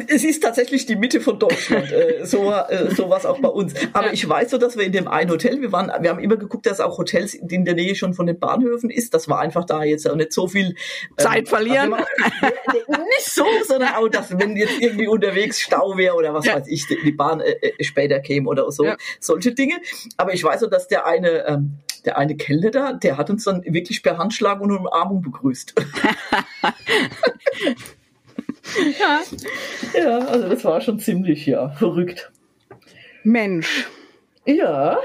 [0.07, 1.91] Es ist tatsächlich die Mitte von Deutschland.
[1.91, 3.73] Äh, so, äh, so was auch bei uns.
[3.93, 4.13] Aber Ja.
[4.13, 6.65] ich weiß so, dass wir in dem einen Hotel, wir waren, wir haben immer geguckt,
[6.65, 9.13] dass auch Hotels in der Nähe schon von den Bahnhöfen ist.
[9.13, 10.75] Das war einfach da jetzt auch nicht so viel
[11.17, 11.93] Zeit verlieren.
[11.93, 12.05] also
[12.71, 16.55] wir- nicht so, sondern auch, dass wenn jetzt irgendwie unterwegs Stau wäre oder was Ja.
[16.55, 18.97] weiß ich, die Bahn äh, äh, später käme oder so, Ja.
[19.19, 19.75] solche Dinge.
[20.17, 23.43] Aber ich weiß so, dass der eine, ähm, der eine Kellner da, der hat uns
[23.43, 25.73] dann wirklich per Handschlag und Umarmung begrüßt.
[28.99, 29.21] Ja.
[29.99, 32.31] ja, also das war schon ziemlich, ja, verrückt.
[33.23, 33.87] Mensch.
[34.45, 34.97] Ja.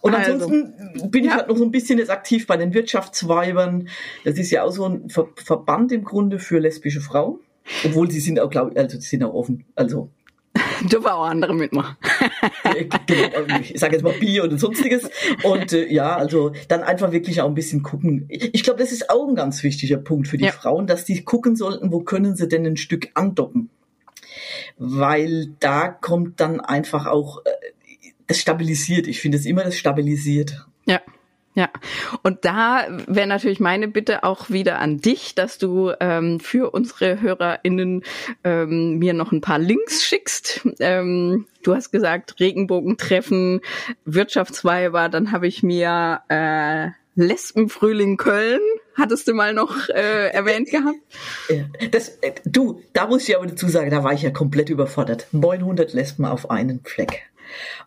[0.00, 0.32] Und Also.
[0.32, 1.36] ansonsten bin ich Ja.
[1.38, 3.88] halt noch so ein bisschen jetzt aktiv bei den Wirtschaftsweibern.
[4.24, 7.40] Das ist ja auch so ein Ver Verband im Grunde für lesbische Frauen.
[7.84, 9.64] Obwohl sie sind auch, glaube ich, also sie sind auch offen.
[9.74, 10.10] Also
[10.82, 11.96] Dürfen auch andere mitmachen.
[12.64, 15.08] äh, genau, ich sage jetzt mal Bier und sonstiges.
[15.44, 18.24] Und äh, ja, also dann einfach wirklich auch ein bisschen gucken.
[18.28, 20.52] Ich, ich glaube, das ist auch ein ganz wichtiger Punkt für die Ja.
[20.52, 23.70] Frauen, dass die gucken sollten, wo können sie denn ein Stück andocken.
[24.78, 27.50] Weil da kommt dann einfach auch, äh,
[28.26, 29.06] das stabilisiert.
[29.06, 30.66] Ich finde es immer, das stabilisiert.
[30.86, 31.00] Ja.
[31.54, 31.68] Ja,
[32.22, 37.20] und da wäre natürlich meine Bitte auch wieder an dich, dass du ähm, für unsere
[37.20, 38.04] HörerInnen
[38.44, 40.60] ähm, mir noch ein paar Links schickst.
[40.78, 43.62] Ähm, du hast gesagt, Regenbogentreffen,
[44.04, 48.60] Wirtschaftsweiber, dann habe ich mir äh, Lesbenfrühling Köln,
[48.94, 50.98] hattest du mal noch äh, erwähnt gehabt?
[51.90, 55.26] Das, äh, du, da muss ich aber dazu sagen, da war ich ja komplett überfordert.
[55.32, 57.24] 900 Lesben auf einen Fleck.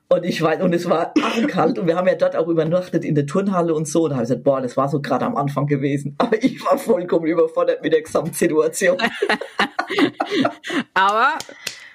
[0.10, 1.14] Und ich weiß, und es war
[1.48, 4.04] kalt und wir haben ja dort auch übernachtet in der Turnhalle und so.
[4.04, 6.16] Und da habe ich gesagt, boah, das war so gerade am Anfang gewesen.
[6.20, 8.98] Aber ich war vollkommen überfordert mit der Gesamtsituation.
[10.94, 11.34] Aber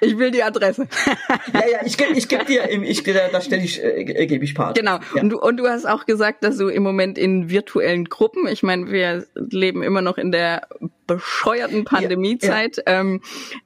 [0.01, 0.87] ich will die Adresse.
[1.53, 4.55] ja, ja, ich gebe ich geb dir, ich, da, da stelle ich, äh, gebe ich
[4.55, 4.77] Part.
[4.77, 4.99] Genau.
[5.15, 5.23] Ja.
[5.23, 8.63] Und, du, und du hast auch gesagt, dass du im Moment in virtuellen Gruppen, ich
[8.63, 10.69] meine, wir leben immer noch in der
[11.09, 13.21] bescheuerten Pandemiezeit, ähm,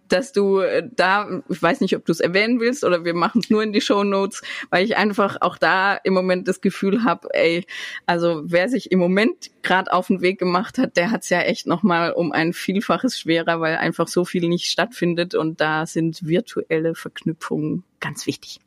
[0.08, 3.42] dass du äh, da, ich weiß nicht, ob du es erwähnen willst oder wir machen
[3.44, 4.40] es nur in die Show Notes,
[4.70, 7.66] weil ich einfach auch da im Moment das Gefühl habe, ey,
[8.06, 11.40] also wer sich im Moment gerade auf den Weg gemacht hat, der hat es ja
[11.40, 15.84] echt noch mal um ein Vielfaches schwerer, weil einfach so viel nicht stattfindet und da
[15.84, 18.60] sind virtuelle Verknüpfungen ganz wichtig.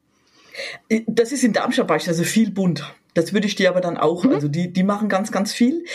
[1.08, 2.94] Das ist in Darmstadt beispielsweise viel bunt.
[3.14, 5.86] Das würde ich dir aber dann auch, also die, die machen ganz, ganz viel.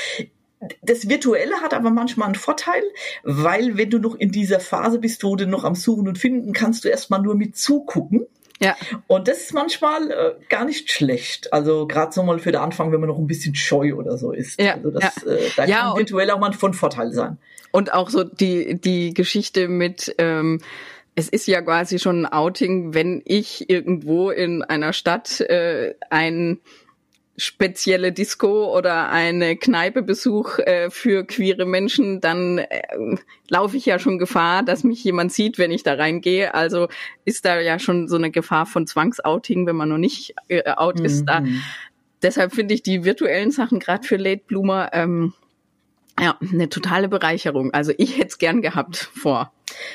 [0.82, 2.82] Das Virtuelle hat aber manchmal einen Vorteil,
[3.22, 6.52] weil wenn du noch in dieser Phase bist, wo du noch am Suchen und Finden,
[6.52, 8.26] kannst du erstmal nur mit zugucken.
[8.62, 8.76] Ja.
[9.06, 11.50] Und das ist manchmal äh, gar nicht schlecht.
[11.52, 14.32] Also gerade so mal für den Anfang, wenn man noch ein bisschen scheu oder so
[14.32, 14.60] ist.
[14.60, 15.32] Ja, also das, ja.
[15.32, 17.38] äh, da Ja, kann virtuell auch mal von Vorteil sein.
[17.72, 20.60] Und auch so die, die Geschichte mit, ähm,
[21.14, 26.60] es ist ja quasi schon ein Outing, wenn ich irgendwo in einer Stadt äh, ein
[27.40, 32.82] spezielle Disco oder eine Kneipe besuch äh, für queere Menschen, dann äh,
[33.48, 36.54] laufe ich ja schon Gefahr, dass mich jemand sieht, wenn ich da reingehe.
[36.54, 36.88] Also
[37.24, 41.00] ist da ja schon so eine Gefahr von Zwangsouting, wenn man noch nicht äh, out
[41.00, 41.24] ist.
[41.24, 41.40] Da.
[41.40, 41.62] Mhm.
[42.22, 45.32] Deshalb finde ich die virtuellen Sachen gerade für Late Bloomer ähm,
[46.20, 47.72] ja, eine totale Bereicherung.
[47.72, 49.52] Also ich hätte es gern gehabt vor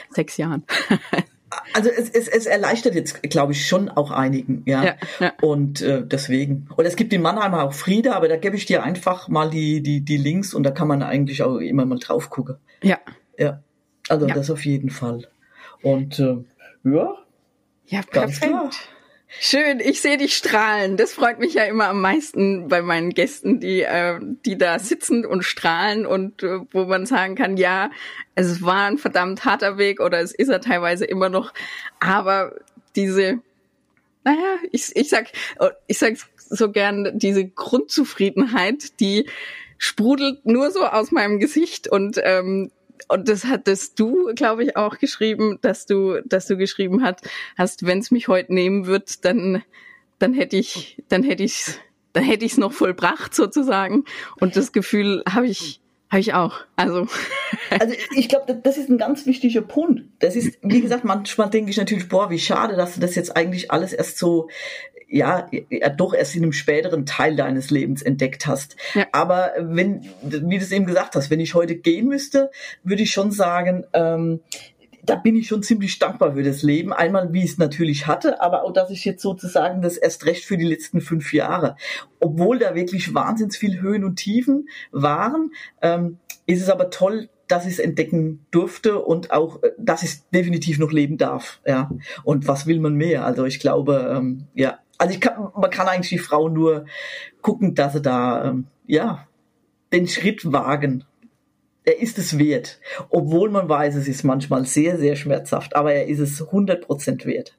[0.10, 0.64] sechs Jahren.
[1.74, 4.84] Also es, es, es erleichtert jetzt, glaube ich, schon auch einigen, ja.
[4.84, 5.34] Ja, ja.
[5.42, 6.68] Und äh, deswegen.
[6.76, 9.82] Und es gibt in Mannheim auch Frieda, aber da gebe ich dir einfach mal die,
[9.82, 12.56] die, die Links und da kann man eigentlich auch immer mal drauf gucken.
[12.82, 13.00] Ja.
[13.38, 13.62] Ja.
[14.10, 14.34] Also Ja.
[14.36, 15.28] das auf jeden Fall.
[15.82, 16.38] Und äh,
[16.84, 17.16] ja,
[17.88, 18.90] Ja, Ganz perfekt.
[19.40, 20.98] Schön, ich sehe dich strahlen.
[20.98, 25.26] Das freut mich ja immer am meisten bei meinen Gästen, die, äh, die da sitzen
[25.26, 27.92] und strahlen und äh, wo man sagen kann, ja,
[28.36, 31.54] es war ein verdammt harter Weg oder es ist er teilweise immer noch,
[32.00, 32.56] aber
[32.96, 33.40] diese,
[34.24, 35.28] naja, ich, ich sag,
[35.88, 39.28] ich sag so gern, diese Grundzufriedenheit, die
[39.78, 42.72] sprudelt nur so aus meinem Gesicht und ähm,
[43.08, 47.28] und das hattest du, glaube ich, auch geschrieben, dass du, dass du geschrieben hast,
[47.58, 49.64] hast, wenn es mich heute nehmen wird, dann,
[50.20, 51.80] dann hätte ich, dann hätte ich's,
[52.14, 54.06] dann hätte ich's noch vollbracht sozusagen.
[54.40, 56.62] Und das Gefühl habe ich, habe ich auch.
[56.76, 57.08] Also
[57.80, 60.04] also ich glaube, das ist ein ganz wichtiger Punkt.
[60.20, 63.36] Das ist, wie gesagt, manchmal denke ich natürlich, boah, wie schade, dass du das jetzt
[63.36, 64.50] eigentlich alles erst so,
[65.08, 68.76] ja, ja doch erst in einem späteren Teil deines Lebens entdeckt hast.
[68.94, 69.06] Ja.
[69.12, 72.52] Aber wenn, wie du es eben gesagt hast, wenn ich heute gehen müsste,
[72.84, 74.42] würde ich schon sagen, ähm,
[75.06, 76.92] da bin ich schon ziemlich dankbar für das Leben.
[76.92, 80.46] Einmal, wie ich es natürlich hatte, aber auch, dass ich jetzt sozusagen das erst recht
[80.46, 81.76] für die letzten fünf Jahre,
[82.20, 85.52] obwohl da wirklich wahnsinnig viel Höhen und Tiefen waren,
[85.82, 90.22] ähm, ist es aber toll, dass ich es entdecken durfte und auch, äh, dass ich
[90.34, 91.62] definitiv noch leben darf.
[91.66, 91.92] Ja.
[92.24, 93.26] Und was will man mehr?
[93.26, 96.86] Also ich glaube, ähm, ja, also ich kann, man kann eigentlich die Frau nur
[97.42, 99.28] gucken, dass sie da, ähm, ja,
[99.94, 101.06] den Schritt wagen.
[101.84, 102.80] Er ist es wert.
[103.10, 107.56] Obwohl man weiß, es ist manchmal sehr, sehr schmerzhaft, aber er ist es 100% wert.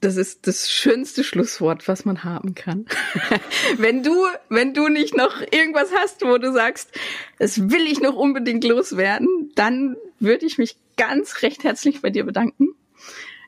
[0.00, 2.86] Das ist das schönste Schlusswort, was man haben kann.
[3.78, 6.90] wenn du, wenn du nicht noch irgendwas hast, wo du sagst,
[7.38, 12.24] das will ich noch unbedingt loswerden, dann würde ich mich ganz recht herzlich bei dir
[12.24, 12.74] bedanken.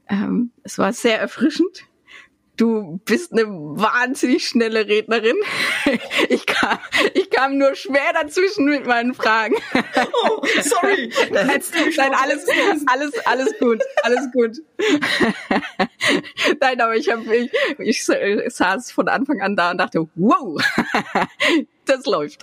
[0.09, 1.87] Ähm, es war sehr erfrischend.
[2.57, 5.37] Du bist eine wahnsinnig schnelle Rednerin.
[6.29, 6.79] Ich kam,
[7.13, 9.57] ich kam nur schwer dazwischen mit meinen Fragen.
[10.25, 11.11] Oh, sorry.
[11.31, 11.61] Nein,
[11.97, 12.47] nein alles,
[12.87, 14.57] alles, alles gut, alles gut.
[16.61, 20.61] Nein, aber ich habe, ich, ich saß von Anfang an da und dachte, wow,
[21.87, 22.43] das läuft.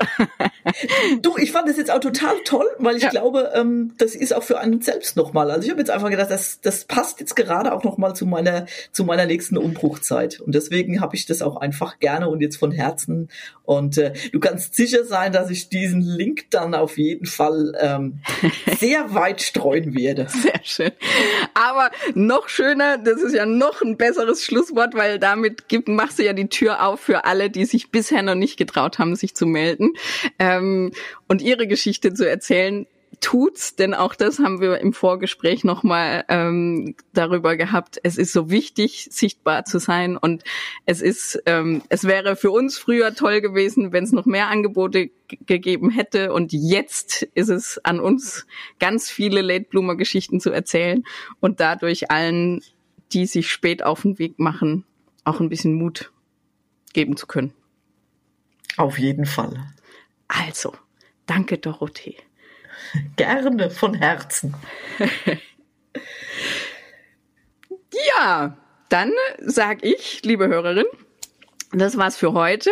[1.21, 3.09] du, ich fand das jetzt auch total toll, weil ich ja.
[3.09, 5.51] glaube, ähm, das ist auch für einen selbst nochmal.
[5.51, 8.65] Also ich habe jetzt einfach gedacht, das, das passt jetzt gerade auch nochmal zu meiner,
[8.91, 10.39] zu meiner nächsten Umbruchzeit.
[10.39, 13.29] Und deswegen habe ich das auch einfach gerne und jetzt von Herzen.
[13.63, 18.19] Und äh, du kannst sicher sein, dass ich diesen Link dann auf jeden Fall ähm,
[18.79, 20.27] sehr weit streuen werde.
[20.29, 20.91] Sehr schön.
[21.53, 26.23] Aber noch schöner, das ist ja noch ein besseres Schlusswort, weil damit gibt, machst du
[26.23, 29.35] ja die Tür auf für alle, die sich bisher noch nicht getraut haben, sich sich
[29.35, 29.93] zu melden
[30.39, 30.91] ähm,
[31.27, 32.85] und ihre Geschichte zu erzählen
[33.19, 37.99] tut's, denn auch das haben wir im Vorgespräch nochmal ähm, darüber gehabt.
[38.01, 40.43] Es ist so wichtig, sichtbar zu sein und
[40.87, 45.11] es ist, ähm, es wäre für uns früher toll gewesen, wenn es noch mehr Angebote
[45.45, 48.47] gegeben hätte und jetzt ist es an uns,
[48.79, 51.03] ganz viele Late Bloomer Geschichten zu erzählen
[51.39, 52.61] und dadurch allen,
[53.13, 54.83] die sich spät auf den Weg machen,
[55.25, 56.11] auch ein bisschen Mut
[56.93, 57.53] geben zu können.
[58.77, 59.53] Auf jeden Fall.
[60.27, 60.73] Also,
[61.25, 62.17] danke Dorothee.
[63.15, 64.55] Gerne von Herzen.
[68.17, 68.57] ja,
[68.89, 70.85] dann sag ich, liebe Hörerin,
[71.71, 72.71] das war's für heute.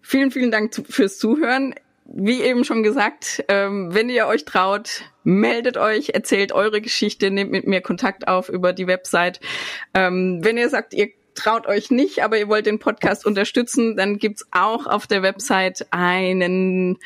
[0.00, 1.74] Vielen, vielen Dank fürs Zuhören.
[2.10, 7.50] Wie eben schon gesagt, ähm, wenn ihr euch traut, meldet euch, erzählt eure Geschichte, nehmt
[7.50, 9.40] mit mir Kontakt auf über die Website.
[9.92, 14.18] Ähm, wenn ihr sagt, ihr traut euch nicht, aber ihr wollt den Podcast unterstützen, dann
[14.18, 16.98] gibt's auch auf der Website einen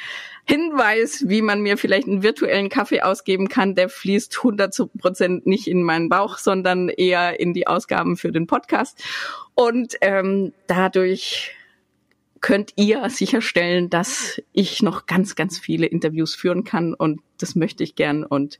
[0.44, 3.74] Hinweis, wie man mir vielleicht einen virtuellen Kaffee ausgeben kann.
[3.74, 8.46] Der fließt 100 Prozent nicht in meinen Bauch, sondern eher in die Ausgaben für den
[8.46, 9.02] Podcast.
[9.54, 11.54] Und ähm, dadurch
[12.40, 16.92] könnt ihr sicherstellen, dass ich noch ganz, ganz viele Interviews führen kann.
[16.92, 18.24] Und das möchte ich gern.
[18.24, 18.58] Und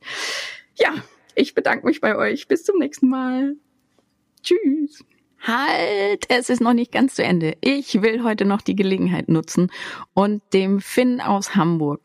[0.75, 0.93] ja,
[1.35, 2.47] ich bedanke mich bei euch.
[2.47, 3.55] Bis zum nächsten Mal.
[4.41, 5.03] Tschüss.
[5.45, 7.57] Halt, es ist noch nicht ganz zu Ende.
[7.59, 9.71] Ich will heute noch die Gelegenheit nutzen
[10.13, 11.99] und dem Finn aus Hamburg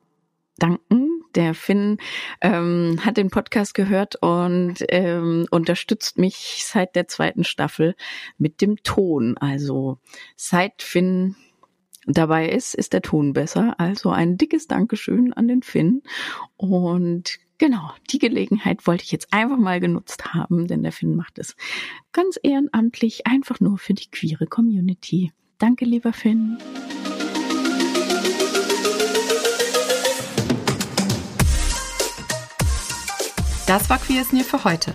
[0.56, 1.22] danken.
[1.36, 1.98] Der Finn
[2.40, 7.94] ähm, hat den Podcast gehört und ähm, unterstützt mich seit der zweiten Staffel
[8.38, 9.36] mit dem Ton.
[9.38, 9.98] Also
[10.34, 11.36] seit Finn
[12.06, 13.78] dabei ist, ist der Ton besser.
[13.78, 16.02] Also ein dickes Dankeschön an den Finn.
[16.56, 21.38] Und genau, die Gelegenheit wollte ich jetzt einfach mal genutzt haben, denn der Finn macht
[21.38, 21.56] es
[22.12, 25.32] ganz ehrenamtlich, einfach nur für die queere Community.
[25.58, 26.58] Danke, lieber Finn.
[33.66, 34.94] Das war Queer Near für heute.